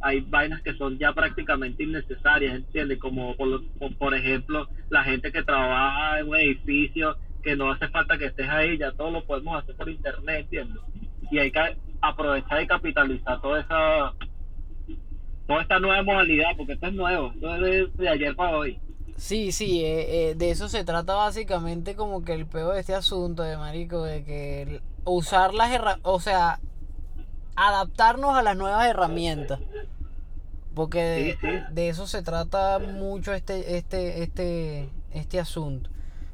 hay 0.00 0.20
vainas 0.20 0.62
que 0.62 0.74
son 0.74 0.98
ya 0.98 1.12
prácticamente 1.12 1.82
innecesarias 1.84 2.54
¿entiendes? 2.54 2.98
como 2.98 3.36
por, 3.36 3.62
por, 3.98 4.14
ejemplo 4.14 4.66
la 4.88 5.04
gente 5.04 5.30
que 5.30 5.42
trabaja 5.42 6.20
en 6.20 6.28
un 6.28 6.36
edificio 6.36 7.16
que 7.42 7.56
no 7.56 7.70
hace 7.70 7.88
falta 7.88 8.18
que 8.18 8.26
estés 8.26 8.48
ahí 8.48 8.78
ya 8.78 8.92
todo 8.92 9.10
lo 9.10 9.24
podemos 9.24 9.62
hacer 9.62 9.76
por 9.76 9.88
internet 9.88 10.40
¿entiendes? 10.40 10.82
y 11.30 11.38
hay 11.38 11.50
que 11.50 11.76
aprovechar 12.00 12.62
y 12.62 12.66
capitalizar 12.66 13.40
toda 13.40 13.60
esa 13.60 14.12
toda 15.46 15.62
esta 15.62 15.78
nueva 15.78 16.02
modalidad 16.02 16.56
porque 16.56 16.72
esto 16.74 16.86
es 16.86 16.94
nuevo 16.94 17.32
esto 17.34 17.66
es 17.66 17.96
de, 17.96 18.08
ayer 18.08 18.34
para 18.34 18.56
hoy 18.56 18.78
Sí, 19.16 19.52
sí, 19.52 19.84
eh, 19.84 20.30
eh, 20.30 20.34
de 20.34 20.50
eso 20.50 20.66
se 20.70 20.82
trata 20.82 21.12
básicamente 21.14 21.94
como 21.94 22.24
que 22.24 22.32
el 22.32 22.46
peor 22.46 22.72
de 22.72 22.80
este 22.80 22.94
asunto 22.94 23.42
de 23.42 23.58
marico, 23.58 24.02
de 24.02 24.24
que 24.24 24.80
usar 25.04 25.52
las 25.52 25.70
herramientas, 25.70 26.10
o 26.10 26.20
sea, 26.20 26.58
adaptarnos 27.56 28.36
a 28.36 28.42
las 28.42 28.56
nuevas 28.56 28.86
herramientas. 28.86 29.60
Porque 30.74 31.36
de, 31.72 31.88
eso 31.88 32.06
se 32.06 32.22
trata 32.22 32.78
mucho 32.78 33.34
este, 33.34 33.76
este, 33.76 34.22
este, 34.22 34.88
este 35.12 35.40
asunto. 35.40 35.90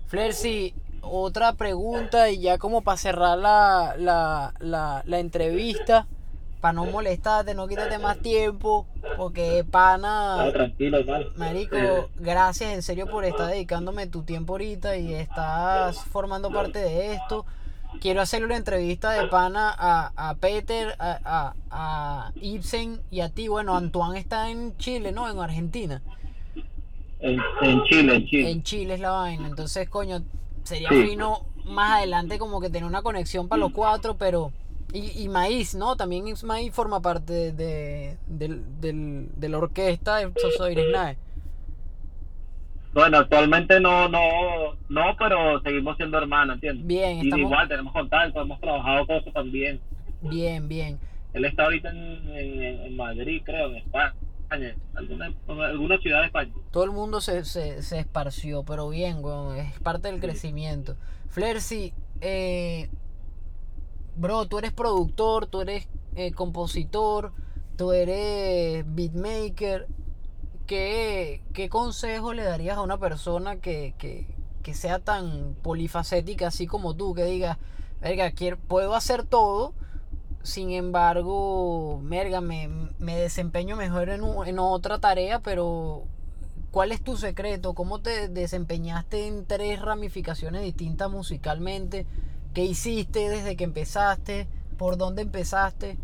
Flersi, 0.07 0.75
otra 1.01 1.55
pregunta 1.55 2.31
y 2.31 2.41
ya 2.41 2.59
como 2.59 2.83
para 2.83 2.97
cerrar 2.97 3.39
la, 3.39 3.95
la, 3.99 4.55
la, 4.61 5.03
la 5.05 5.19
entrevista, 5.19 6.07
para 6.61 6.73
no 6.73 6.85
molestarte, 6.87 7.55
no 7.55 7.67
quitarte 7.67 7.99
más 7.99 8.19
tiempo, 8.19 8.87
porque 9.17 9.65
pana... 9.71 10.51
Tranquilo 10.53 10.99
hermano 10.99 11.27
Marico, 11.37 12.11
gracias 12.17 12.73
en 12.73 12.83
serio 12.83 13.07
por 13.07 13.25
estar 13.25 13.49
dedicándome 13.49 14.07
tu 14.07 14.23
tiempo 14.23 14.55
ahorita 14.55 14.97
y 14.97 15.15
estás 15.15 15.99
formando 16.05 16.51
parte 16.51 16.79
de 16.79 17.15
esto. 17.15 17.47
Quiero 18.01 18.21
hacerle 18.21 18.47
una 18.47 18.57
entrevista 18.57 19.11
de 19.13 19.27
pana 19.29 19.75
a, 19.77 20.13
a 20.17 20.35
Peter, 20.37 20.95
a, 20.99 21.19
a, 21.25 21.55
a 21.71 22.33
Ibsen 22.41 23.01
y 23.11 23.21
a 23.21 23.29
ti. 23.31 23.49
Bueno, 23.49 23.77
Antoine 23.77 24.19
está 24.19 24.51
en 24.51 24.77
Chile, 24.77 25.13
¿no? 25.13 25.29
En 25.31 25.39
Argentina. 25.39 26.03
En, 27.21 27.41
en 27.63 27.83
Chile, 27.85 28.15
en 28.17 28.27
Chile. 28.27 28.51
En 28.51 28.63
Chile 28.63 28.95
es 28.95 29.01
la 29.01 29.11
vaina. 29.13 29.49
Entonces, 29.49 29.89
coño, 29.89 30.23
sería 30.63 30.89
Sí. 30.91 31.03
fino 31.07 31.47
más 31.65 31.99
adelante 31.99 32.39
como 32.39 32.61
que 32.61 32.69
tener 32.69 32.85
una 32.85 33.03
conexión 33.03 33.49
para 33.49 33.61
los 33.61 33.73
cuatro, 33.73 34.17
pero... 34.17 34.53
Y, 34.93 35.23
y 35.25 35.29
Maíz, 35.29 35.75
¿no? 35.75 35.97
También 35.97 36.33
Maíz 36.45 36.73
forma 36.73 37.01
parte 37.01 37.33
de, 37.33 37.53
de, 37.53 38.19
del- 38.29 38.81
del- 38.81 39.29
de 39.35 39.49
la 39.49 39.59
orquesta 39.59 40.19
de 40.19 40.33
Sosoires 40.41 40.87
Nae. 40.93 41.19
Bueno, 42.97 43.19
actualmente 43.19 43.79
no, 43.79 44.09
no, 44.09 44.21
no, 44.89 45.03
pero 45.19 45.61
seguimos 45.61 45.99
siendo 45.99 46.17
hermanos, 46.17 46.55
¿entiendes? 46.55 46.87
Bien, 46.87 47.19
Y 47.19 47.25
estamos- 47.25 47.41
igual 47.41 47.69
tenemos 47.69 47.93
contacto, 47.93 48.41
hemos 48.41 48.59
trabajado 48.59 49.07
cosas 49.07 49.35
también. 49.35 49.83
Bien, 50.23 50.67
bien. 50.67 50.99
Él 51.35 51.45
está 51.45 51.65
ahorita 51.65 51.91
en, 51.91 52.27
en, 52.35 52.63
en 52.87 52.97
Madrid, 52.97 53.43
creo, 53.45 53.69
en 53.69 53.77
España, 53.77 54.15
alguna, 54.95 55.31
alguna 55.67 55.99
ciudad 55.99 56.21
de 56.21 56.27
España. 56.29 56.53
Todo 56.71 56.85
el 56.85 56.91
mundo 56.93 57.21
se, 57.21 57.45
se, 57.45 57.83
se 57.83 57.99
esparció, 57.99 58.65
pero 58.65 58.89
bien, 58.89 59.23
weón, 59.23 59.59
es 59.59 59.79
parte 59.81 60.09
del 60.09 60.17
Sí. 60.17 60.23
crecimiento. 60.23 60.97
Flercy, 61.29 61.93
eh, 62.23 62.89
bro, 64.17 64.47
tú 64.47 64.57
eres 64.59 64.73
productor, 64.73 65.49
tú 65.49 65.61
eres 65.61 65.87
eh, 66.15 66.33
compositor, 66.33 67.33
tú 67.77 67.93
eres 67.93 68.87
beatmaker. 68.87 69.87
¿Qué, 70.67 71.43
qué 71.55 71.69
consejo 71.69 72.33
le 72.33 72.43
darías 72.43 72.77
a 72.77 72.83
una 72.83 72.99
persona 72.99 73.57
que, 73.57 73.95
que, 73.99 74.27
que 74.63 74.75
sea 74.75 74.99
tan 74.99 75.55
polifacética 75.63 76.49
así 76.49 76.67
como 76.67 76.95
tú? 76.97 77.15
Que 77.15 77.25
diga, 77.25 77.59
verga, 78.01 78.33
quiero, 78.33 78.59
puedo 78.59 78.95
hacer 78.95 79.25
todo, 79.25 79.75
sin 80.43 80.71
embargo, 80.73 82.01
merga, 82.03 82.41
me, 82.41 82.69
me 82.99 83.17
desempeño 83.17 83.77
mejor 83.77 84.09
en, 84.09 84.23
en 84.47 84.59
otra 84.59 84.99
tarea, 84.99 85.41
pero 85.41 86.05
¿cuál 86.73 86.93
es 86.93 87.03
tu 87.03 87.17
secreto? 87.17 87.75
¿Cómo 87.75 88.01
te 88.01 88.29
desempeñaste 88.29 89.27
en 89.27 89.47
tres 89.47 89.81
ramificaciones 89.81 90.63
distintas 90.63 91.11
musicalmente? 91.11 92.07
¿Qué 92.55 92.65
hiciste 92.65 93.29
desde 93.29 93.57
que 93.57 93.65
empezaste? 93.65 94.49
¿Por 94.79 94.97
dónde 94.97 95.23
empezaste? 95.23 95.99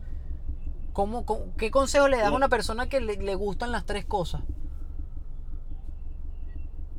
¿Cómo, 0.93 1.25
cómo- 1.25 1.55
qué 1.57 1.71
consejo 1.71 2.09
le 2.09 2.19
das 2.19 2.29
a 2.29 2.33
una 2.33 2.49
persona 2.49 2.89
que 2.89 3.01
le, 3.01 3.17
le 3.17 3.35
gustan 3.35 3.73
las 3.73 3.87
tres 3.87 4.05
cosas? 4.05 4.43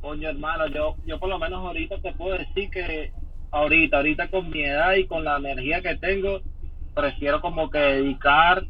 Coño, 0.00 0.28
hermano, 0.28 0.66
yo, 0.66 0.96
yo 1.06 1.18
por 1.18 1.28
lo 1.28 1.38
menos 1.38 1.64
ahorita 1.64 1.98
te 2.00 2.12
puedo 2.12 2.36
decir 2.36 2.70
que 2.70 3.12
ahorita, 3.50 3.98
ahorita 3.98 4.28
con 4.28 4.50
mi 4.50 4.62
edad 4.64 4.94
y 4.94 5.06
con 5.06 5.24
la 5.24 5.36
energía 5.36 5.80
que 5.80 5.96
tengo, 5.96 6.40
prefiero 6.94 7.40
como 7.40 7.70
que 7.70 7.78
dedicar 7.78 8.64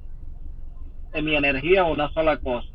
mi 1.23 1.35
energía 1.35 1.83
a 1.83 1.85
una 1.85 2.13
sola 2.13 2.37
cosa. 2.39 2.69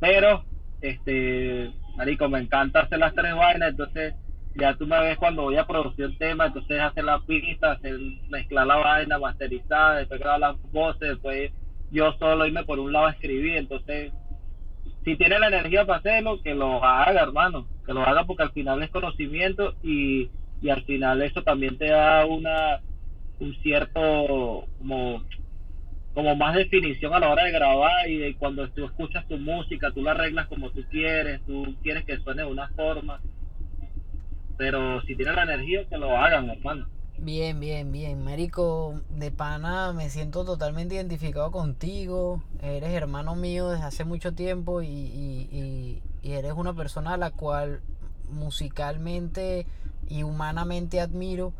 Pero, 0.00 0.44
este, 0.80 1.72
marico, 1.96 2.28
me 2.28 2.40
encanta 2.40 2.80
hacer 2.80 2.98
las 2.98 3.14
tres 3.14 3.34
vainas, 3.34 3.70
entonces 3.70 4.14
ya 4.54 4.74
tú 4.76 4.86
me 4.86 5.00
ves 5.00 5.16
cuando 5.18 5.42
voy 5.42 5.56
a 5.56 5.66
producir 5.66 6.04
el 6.04 6.18
tema, 6.18 6.46
entonces 6.46 6.80
hacer 6.80 7.04
la 7.04 7.20
pista, 7.20 7.72
hacer, 7.72 7.98
mezclar 8.28 8.66
la 8.66 8.76
vaina, 8.76 9.18
masterizar, 9.18 9.96
después 9.98 10.20
grabar 10.20 10.40
las 10.40 10.72
voces, 10.72 11.08
después 11.08 11.50
yo 11.92 12.12
solo 12.18 12.46
irme 12.46 12.64
por 12.64 12.78
un 12.78 12.92
lado 12.92 13.06
a 13.06 13.12
escribir, 13.12 13.56
entonces 13.56 14.12
si 15.04 15.16
tiene 15.16 15.38
la 15.38 15.48
energía 15.48 15.84
para 15.84 15.98
hacerlo, 15.98 16.40
que 16.42 16.54
lo 16.54 16.82
haga, 16.84 17.22
hermano, 17.22 17.66
que 17.84 17.92
lo 17.92 18.02
haga 18.02 18.24
porque 18.24 18.44
al 18.44 18.52
final 18.52 18.82
es 18.82 18.90
conocimiento 18.90 19.74
y, 19.82 20.30
y 20.60 20.70
al 20.70 20.82
final 20.84 21.22
eso 21.22 21.42
también 21.42 21.76
te 21.76 21.86
da 21.86 22.24
una 22.26 22.80
un 23.40 23.54
cierto 23.56 24.66
como 24.78 25.22
como 26.14 26.36
más 26.36 26.54
definición 26.54 27.14
a 27.14 27.18
la 27.18 27.30
hora 27.30 27.44
de 27.44 27.52
grabar 27.52 28.08
y 28.08 28.18
de 28.18 28.34
cuando 28.36 28.68
tú 28.70 28.84
escuchas 28.84 29.26
tu 29.28 29.38
música, 29.38 29.90
tú 29.92 30.02
la 30.02 30.10
arreglas 30.10 30.46
como 30.46 30.70
tú 30.70 30.84
quieres, 30.90 31.40
tú 31.46 31.74
quieres 31.82 32.04
que 32.04 32.18
suene 32.18 32.42
de 32.42 32.48
una 32.48 32.68
forma, 32.68 33.20
pero 34.58 35.00
si 35.02 35.16
tiene 35.16 35.32
la 35.32 35.44
energía, 35.44 35.84
que 35.88 35.96
lo 35.96 36.16
hagan, 36.16 36.50
hermano. 36.50 36.86
Bien, 37.22 37.60
bien, 37.60 37.92
bien. 37.92 38.24
Marico, 38.24 39.00
de 39.10 39.30
pana 39.30 39.92
me 39.92 40.10
siento 40.10 40.44
totalmente 40.44 40.96
identificado 40.96 41.50
contigo. 41.52 42.42
Eres 42.60 42.90
hermano 42.92 43.36
mío 43.36 43.68
desde 43.70 43.84
hace 43.84 44.04
mucho 44.04 44.34
tiempo 44.34 44.82
y, 44.82 44.88
y- 44.88 45.48
y- 45.52 46.02
y 46.22 46.32
eres 46.32 46.52
una 46.54 46.74
persona 46.74 47.14
a 47.14 47.16
la 47.16 47.30
cual 47.30 47.80
musicalmente 48.28 49.66
y 50.08 50.22
humanamente 50.24 51.00
admiro. 51.00 51.52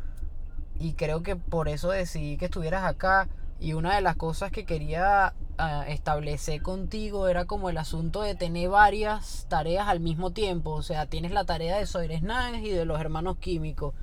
Y 0.79 0.93
creo 0.93 1.23
que 1.23 1.35
por 1.37 1.69
eso 1.69 1.89
decidí 1.91 2.37
que 2.37 2.45
estuvieras 2.45 2.83
acá. 2.85 3.29
Y 3.59 3.73
una 3.73 3.95
de 3.95 4.01
las 4.01 4.15
cosas 4.17 4.51
que 4.51 4.65
quería 4.65 5.33
ah, 5.57 5.85
establecer 5.87 6.61
contigo 6.61 7.27
era 7.29 7.45
como 7.45 7.69
el 7.69 7.77
asunto 7.77 8.21
de 8.21 8.35
tener 8.35 8.69
varias 8.69 9.45
tareas 9.49 9.87
al 9.87 9.99
mismo 10.01 10.31
tiempo. 10.31 10.71
O 10.71 10.83
sea, 10.83 11.05
tienes 11.07 11.31
la 11.31 11.45
tarea 11.45 11.77
de 11.77 11.85
Soires 11.87 12.23
Naes 12.23 12.63
y 12.65 12.71
de 12.71 12.85
los 12.85 12.99
hermanos 12.99 13.37
químicos. 13.37 13.93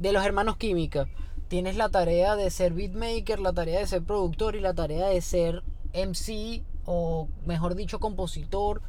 De 0.00 0.12
los 0.12 0.24
hermanos 0.24 0.56
química. 0.56 1.08
Tienes 1.48 1.76
la 1.76 1.90
tarea 1.90 2.34
de 2.34 2.50
ser 2.50 2.72
beatmaker, 2.72 3.38
la 3.38 3.52
tarea 3.52 3.80
de 3.80 3.86
ser 3.86 4.02
productor 4.02 4.56
y 4.56 4.60
la 4.60 4.72
tarea 4.72 5.08
de 5.08 5.20
ser 5.20 5.62
MC 5.92 6.62
o 6.86 7.28
mejor 7.44 7.74
dicho 7.74 8.00
compositor. 8.00 8.80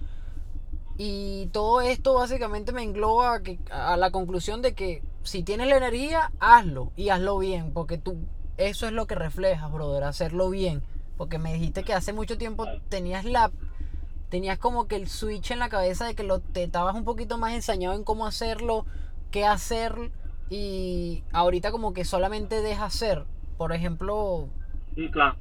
Y 0.97 1.47
todo 1.47 1.82
esto 1.82 2.13
básicamente 2.13 2.71
me 2.71 2.84
engloba 2.84 3.36
a, 3.36 3.41
que, 3.41 3.60
a 3.71 3.97
la 3.97 4.12
conclusión 4.12 4.62
de 4.62 4.74
que 4.74 5.04
si 5.24 5.43
tienes 5.43 5.67
la 5.67 5.76
energía, 5.76 6.32
hazlo 6.39 6.93
y 6.95 7.10
hazlo 7.10 7.38
bien, 7.39 7.74
porque 7.74 7.97
tú 7.97 8.17
eso 8.56 8.86
es 8.86 8.93
lo 8.93 9.06
que 9.06 9.15
reflejas, 9.15 9.69
brother, 9.69 10.06
hacerlo 10.06 10.50
bien. 10.50 10.82
Porque 11.17 11.39
me 11.39 11.54
dijiste 11.54 11.84
que 11.84 11.93
hace 11.93 12.13
mucho 12.13 12.38
tiempo 12.38 12.65
tenías 12.88 13.26
la 13.26 13.52
tenías 14.30 14.58
como 14.58 14.88
que 14.88 14.95
el 14.95 15.10
switch 15.10 15.52
en 15.52 15.60
la 15.60 15.67
cabeza 15.67 16.06
de 16.06 16.15
que 16.15 16.24
lo 16.24 16.39
te 16.39 16.63
estabas 16.63 16.95
un 16.95 17.04
poquito 17.04 17.38
más 17.38 17.52
ensañado 17.52 17.95
en 17.95 18.06
cómo 18.06 18.26
hacerlo, 18.26 18.86
qué 19.30 19.43
hacer 19.45 20.10
y 20.52 21.26
ahorita 21.34 21.72
como 21.72 21.94
que 21.94 22.06
solamente 22.06 22.62
deja 22.62 22.86
hacer. 22.86 23.28
Por 23.58 23.74
ejemplo, 23.74 24.52
Sí, 24.96 25.10
claro. 25.12 25.38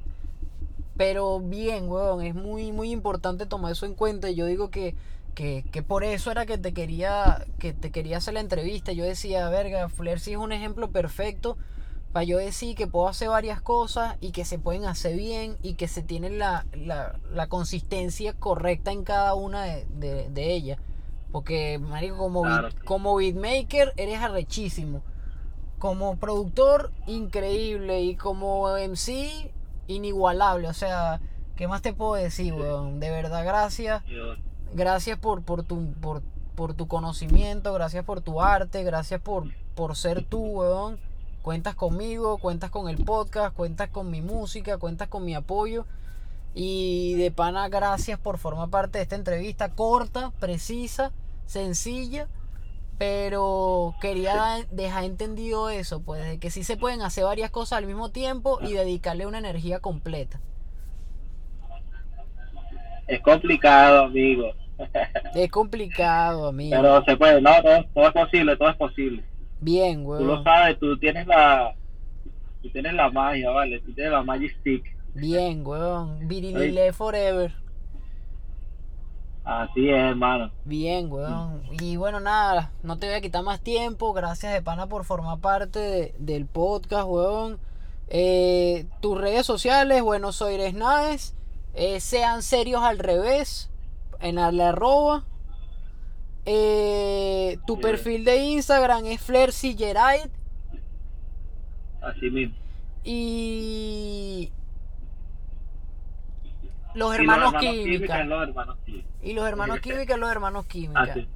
pero 0.97 1.39
bien, 1.39 1.89
weón, 1.89 2.21
es 2.23 2.35
muy, 2.35 2.71
muy 2.71 2.91
importante 2.91 3.45
tomar 3.45 3.71
eso 3.71 3.85
en 3.85 3.95
cuenta. 3.95 4.29
Y 4.29 4.35
yo 4.35 4.45
digo 4.45 4.69
que, 4.71 4.95
que, 5.33 5.65
que 5.71 5.83
por 5.83 6.03
eso 6.03 6.31
era 6.31 6.45
que 6.45 6.57
te 6.57 6.73
quería, 6.73 7.45
que 7.59 7.73
te 7.73 7.91
quería 7.91 8.17
hacer 8.17 8.35
la 8.35 8.41
entrevista. 8.41 8.91
Yo 8.93 9.03
decía, 9.05 9.49
verga, 9.49 9.89
Flair 9.89 10.19
sí 10.19 10.31
es 10.33 10.37
un 10.37 10.51
ejemplo 10.51 10.91
perfecto 10.91 11.57
para 12.11 12.25
yo 12.25 12.37
decir 12.39 12.75
que 12.75 12.87
puedo 12.87 13.07
hacer 13.07 13.29
varias 13.29 13.61
cosas 13.61 14.17
y 14.21 14.31
que 14.33 14.45
se 14.45 14.59
pueden 14.59 14.85
hacer 14.85 15.17
bien 15.17 15.57
y 15.63 15.75
que 15.75 15.87
se 15.87 16.03
tiene 16.03 16.29
la, 16.31 16.67
la, 16.73 17.19
la 17.31 17.47
consistencia 17.47 18.33
correcta 18.33 18.91
en 18.91 19.03
cada 19.05 19.35
una 19.35 19.63
de, 19.63 19.85
de, 19.89 20.29
de 20.29 20.53
ellas. 20.53 20.79
Porque, 21.31 21.79
marico, 21.79 22.17
como, 22.17 22.41
Claro, 22.43 22.67
beat- 22.69 22.79
sí. 22.79 22.85
como 22.85 23.15
beatmaker 23.15 23.93
eres 23.97 24.19
arrechísimo. 24.21 25.01
Como 25.79 26.17
productor, 26.17 26.91
increíble. 27.07 28.01
Y 28.01 28.15
como 28.15 28.67
MC, 28.77 29.51
inigualable. 29.87 30.67
O 30.67 30.73
sea, 30.73 31.21
¿qué 31.55 31.67
más 31.67 31.81
te 31.81 31.93
puedo 31.93 32.13
decir, 32.13 32.53
weón? 32.53 32.99
De 32.99 33.09
verdad, 33.09 33.43
gracias. 33.45 34.03
Gracias 34.73 35.17
por, 35.19 35.41
por, 35.43 35.63
tu, 35.63 35.91
por, 35.95 36.21
por 36.55 36.73
tu 36.73 36.87
conocimiento, 36.87 37.73
gracias 37.73 38.05
por 38.05 38.21
tu 38.21 38.41
arte, 38.41 38.83
gracias 38.83 39.19
por, 39.21 39.45
por 39.75 39.95
ser 39.95 40.23
tú, 40.23 40.39
weón. 40.43 40.99
Cuentas 41.41 41.75
conmigo, 41.75 42.37
cuentas 42.37 42.69
con 42.69 42.87
el 42.87 43.03
podcast, 43.03 43.55
cuentas 43.55 43.89
con 43.89 44.09
mi 44.11 44.21
música, 44.21 44.77
cuentas 44.77 45.07
con 45.07 45.25
mi 45.25 45.33
apoyo. 45.33 45.85
Y 46.53 47.15
de 47.15 47.31
pana, 47.31 47.69
gracias 47.69 48.19
por 48.19 48.37
formar 48.37 48.69
parte 48.69 48.97
de 48.97 49.03
esta 49.03 49.15
entrevista 49.15 49.73
corta, 49.73 50.31
precisa, 50.39 51.11
sencilla. 51.45 52.27
Pero 52.97 53.95
quería 53.99 54.67
dejar 54.69 55.05
entendido 55.05 55.69
eso, 55.69 56.03
pues, 56.03 56.23
de 56.23 56.39
que 56.39 56.51
sí 56.51 56.63
se 56.63 56.77
pueden 56.77 57.01
hacer 57.01 57.23
varias 57.23 57.49
cosas 57.49 57.79
al 57.79 57.87
mismo 57.87 58.11
tiempo 58.11 58.59
y 58.61 58.73
dedicarle 58.73 59.25
una 59.25 59.39
energía 59.39 59.79
completa. 59.79 60.39
Es 63.07 63.19
complicado, 63.21 64.05
amigo. 64.05 64.51
Es 65.33 65.49
complicado, 65.49 66.47
amigo. 66.47 66.75
Pero 66.75 67.03
se 67.03 67.17
puede, 67.17 67.41
no, 67.41 67.61
todo, 67.61 67.83
todo 67.93 68.07
es 68.07 68.13
posible, 68.13 68.57
todo 68.57 68.69
es 68.69 68.75
posible. 68.77 69.23
Bien, 69.59 70.03
Tú 70.03 70.25
lo 70.25 70.43
sabes, 70.43 70.79
tú 70.79 70.97
tienes 70.97 71.27
la, 71.27 71.75
tú 72.61 72.69
tienes 72.69 72.93
la 72.93 73.09
magia, 73.09 73.49
vale, 73.51 73.79
tú 73.79 73.93
tienes 73.93 74.11
la 74.11 74.23
magic 74.23 74.57
stick. 74.59 74.95
Bien, 75.13 75.65
weón. 75.65 76.27
Virilile 76.27 76.93
forever. 76.93 77.53
Así 79.43 79.89
es, 79.89 79.97
hermano. 79.97 80.51
Bien, 80.65 81.11
weón. 81.11 81.63
Y 81.81 81.97
bueno, 81.97 82.19
nada, 82.19 82.71
no 82.83 82.97
te 82.97 83.07
voy 83.07 83.15
a 83.15 83.21
quitar 83.21 83.43
más 83.43 83.59
tiempo. 83.61 84.13
Gracias 84.13 84.53
de 84.53 84.61
pana 84.61 84.87
por 84.87 85.03
formar 85.03 85.39
parte 85.39 85.79
de- 85.79 86.15
del 86.19 86.45
podcast, 86.45 87.07
weón. 87.07 87.59
Eh, 88.07 88.85
tus 89.01 89.19
redes 89.19 89.45
sociales, 89.45 90.01
bueno, 90.01 90.31
soy 90.31 90.57
Naes. 90.73 91.33
Eh, 91.73 91.99
sean 91.99 92.43
serios 92.43 92.81
al 92.83 92.99
revés. 92.99 93.69
En 94.19 94.35
la, 94.35 94.47
arroba. 94.69 95.23
Eh, 96.45 97.57
tu 97.65 97.75
Sí. 97.75 97.81
perfil 97.81 98.25
de 98.25 98.37
Instagram 98.37 99.05
es 99.05 99.21
Flercy 99.21 99.75
Geraid. 99.77 100.29
Así 102.01 102.29
mismo. 102.29 102.55
Y. 103.03 104.51
Los 106.93 107.15
hermanos 107.15 107.53
química 107.59 107.83
química. 107.83 108.21
es 108.21 108.27
los 108.27 108.43
hermanos 108.47 108.77
química. 108.85 109.07
Y 109.21 109.33
los 109.33 109.47
hermanos 109.47 109.79
química, 109.79 110.17
los 110.17 110.29
hermanos 110.31 110.65
química. 110.65 111.01
Así. 111.01 111.27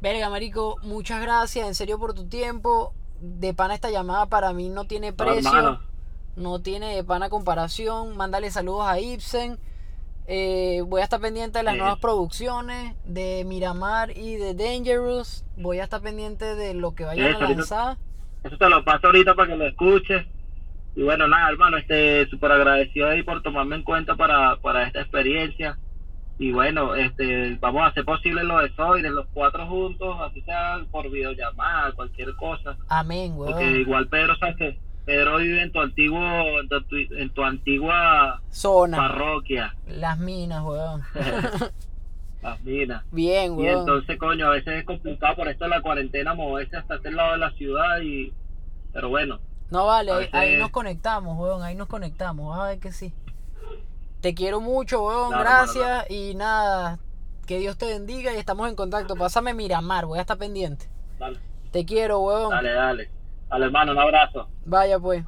Verga, 0.00 0.28
marico, 0.28 0.76
muchas 0.82 1.20
gracias 1.22 1.66
en 1.66 1.74
serio 1.74 1.98
por 1.98 2.14
tu 2.14 2.26
tiempo. 2.26 2.92
De 3.20 3.54
pana 3.54 3.74
esta 3.74 3.90
llamada 3.90 4.26
para 4.26 4.52
mí 4.52 4.68
no 4.68 4.84
tiene 4.84 5.12
precio. 5.12 5.36
hermano. 5.48 5.80
No 6.36 6.60
tiene 6.60 6.94
de 6.94 7.04
pana 7.04 7.30
comparación. 7.30 8.16
Mándale 8.16 8.50
saludos 8.50 8.86
a 8.86 9.00
Ibsen. 9.00 9.58
Eh, 10.26 10.82
voy 10.86 11.00
a 11.00 11.04
estar 11.04 11.20
pendiente 11.20 11.58
de 11.58 11.64
las 11.64 11.74
Sí. 11.74 11.80
nuevas 11.80 11.98
producciones 11.98 12.94
de 13.04 13.44
Miramar 13.46 14.16
y 14.16 14.36
de 14.36 14.54
Dangerous. 14.54 15.44
Voy 15.56 15.78
a 15.80 15.84
estar 15.84 16.00
pendiente 16.02 16.54
de 16.54 16.74
lo 16.74 16.94
que 16.94 17.04
vayan 17.04 17.26
Eso, 17.28 17.38
a 17.38 17.40
ahorita- 17.42 17.58
lanzar. 17.58 17.96
Eso 18.42 18.58
te 18.58 18.68
lo 18.68 18.84
paso 18.84 19.06
ahorita 19.06 19.34
para 19.34 19.48
que 19.48 19.56
lo 19.56 19.66
escuches. 19.66 20.26
Y 20.96 21.02
bueno, 21.02 21.26
nada, 21.26 21.50
hermano, 21.50 21.76
este, 21.76 22.26
súper 22.28 22.52
agradecido 22.52 23.08
ahí 23.08 23.22
por 23.22 23.42
tomarme 23.42 23.76
en 23.76 23.82
cuenta 23.82 24.14
para, 24.14 24.56
para 24.56 24.84
esta 24.86 25.00
experiencia. 25.00 25.76
Y 26.38 26.52
bueno, 26.52 26.94
este, 26.94 27.56
vamos 27.60 27.82
a 27.82 27.86
hacer 27.86 28.04
posible 28.04 28.42
lo 28.44 28.58
de 28.58 28.72
Soy, 28.74 29.02
de 29.02 29.10
los 29.10 29.26
cuatro 29.32 29.66
juntos, 29.66 30.16
así 30.20 30.40
sea 30.42 30.80
por 30.90 31.10
videollamada, 31.10 31.92
cualquier 31.92 32.34
cosa. 32.36 32.76
Amén, 32.88 33.34
Porque 33.36 33.64
weón. 33.64 33.76
igual 33.80 34.08
Pedro, 34.08 34.36
sabes 34.36 34.56
que 34.56 34.78
Pedro 35.04 35.36
vive 35.38 35.62
en 35.62 35.70
tu 35.72 35.80
antiguo, 35.80 36.20
en 36.60 36.68
tu, 36.68 36.76
en 37.16 37.30
tu 37.30 37.44
antigua 37.44 38.40
Zona. 38.50 38.96
parroquia, 38.96 39.74
Las 39.86 40.18
minas, 40.18 40.62
weón. 40.64 41.02
las 42.42 42.62
minas. 42.62 43.04
Bien, 43.12 43.52
Y 43.52 43.56
weón. 43.56 43.80
entonces, 43.80 44.18
coño, 44.18 44.46
a 44.46 44.50
veces 44.50 44.78
es 44.80 44.84
complicado 44.84 45.36
por 45.36 45.48
esto 45.48 45.64
de 45.64 45.70
la 45.70 45.80
cuarentena 45.82 46.34
moverse 46.34 46.76
hasta 46.76 46.96
este 46.96 47.10
lado 47.10 47.32
de 47.32 47.38
la 47.38 47.50
ciudad 47.52 48.00
y... 48.00 48.32
Pero 48.92 49.08
bueno, 49.08 49.40
No 49.70 49.86
vale, 49.86 50.12
ahí, 50.32 50.56
nos 50.56 50.70
conectamos, 50.70 51.38
weón, 51.38 51.62
ahí 51.62 51.74
nos 51.74 51.88
conectamos, 51.88 52.50
vas 52.50 52.60
a 52.60 52.68
ver 52.68 52.78
que 52.78 52.92
sí. 52.92 53.12
Te 54.20 54.34
quiero 54.34 54.60
mucho, 54.60 55.02
weón, 55.04 55.28
Claro, 55.28 55.42
gracias 55.44 56.10
y 56.10 56.34
nada, 56.34 56.98
que 57.46 57.58
Dios 57.58 57.76
te 57.76 57.86
bendiga 57.86 58.32
y 58.32 58.36
estamos 58.36 58.68
en 58.68 58.76
contacto. 58.76 59.16
Pásame 59.16 59.52
Miramar, 59.54 60.06
voy 60.06 60.18
a 60.18 60.22
estar 60.22 60.38
pendiente. 60.38 60.88
dale, 61.18 61.40
Te 61.72 61.84
quiero, 61.84 62.20
weón. 62.20 62.50
dale, 62.50 62.72
dale. 62.72 63.10
Dale, 63.48 63.66
hermano, 63.66 63.92
un 63.92 63.98
abrazo. 63.98 64.48
Vaya 64.64 64.98
pues. 64.98 65.24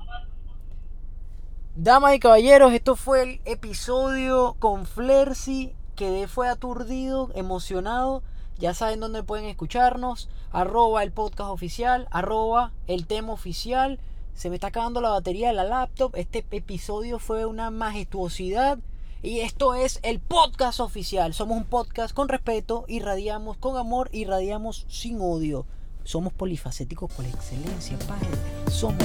Damas 1.75 2.15
y 2.15 2.19
caballeros, 2.19 2.73
esto 2.73 2.97
fue 2.97 3.23
el 3.23 3.41
episodio 3.45 4.57
con 4.59 4.87
Flercy. 4.87 5.75
Quedé 5.95 6.27
fue 6.27 6.49
aturdido, 6.49 7.31
emocionado. 7.35 8.23
Ya 8.59 8.73
saben 8.73 9.01
dónde 9.01 9.23
pueden 9.23 9.45
escucharnos. 9.47 10.31
Arroba 10.53 11.03
el 11.03 11.13
podcast 11.13 11.51
oficial. 11.51 12.09
Arroba 12.11 12.73
el 12.87 13.07
tema 13.07 13.33
oficial. 13.35 13.99
Se 14.37 14.51
me 14.51 14.57
está 14.57 14.67
acabando 14.67 15.01
la 15.01 15.09
batería 15.09 15.49
de 15.49 15.55
la 15.55 15.65
laptop. 15.65 16.15
Este 16.15 16.45
episodio 16.51 17.19
fue 17.19 17.47
una 17.47 17.71
majestuosidad. 17.71 18.79
Y 19.23 19.41
esto 19.41 19.75
es 19.75 19.99
el 20.03 20.21
podcast 20.21 20.79
oficial. 20.81 21.33
Somos 21.33 21.57
un 21.57 21.65
podcast 21.65 22.15
con 22.15 22.29
respeto, 22.29 22.85
irradiamos 22.87 23.57
con 23.57 23.79
amor, 23.79 24.11
irradiamos 24.13 24.85
sin 24.91 25.23
odio. 25.23 25.65
Somos 26.05 26.35
polifacéticos 26.35 27.11
por 27.11 27.25
excelencia, 27.25 27.99
padre. 28.01 28.29
Somos 28.71 29.03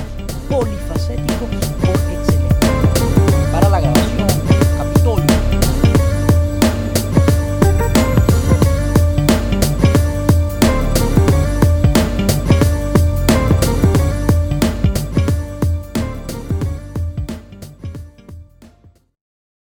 polifacéticos 0.50 1.50
por 1.80 1.90
excelencia. 1.90 2.50
Para 3.54 3.70
la 3.70 3.80
grabación. 3.80 4.01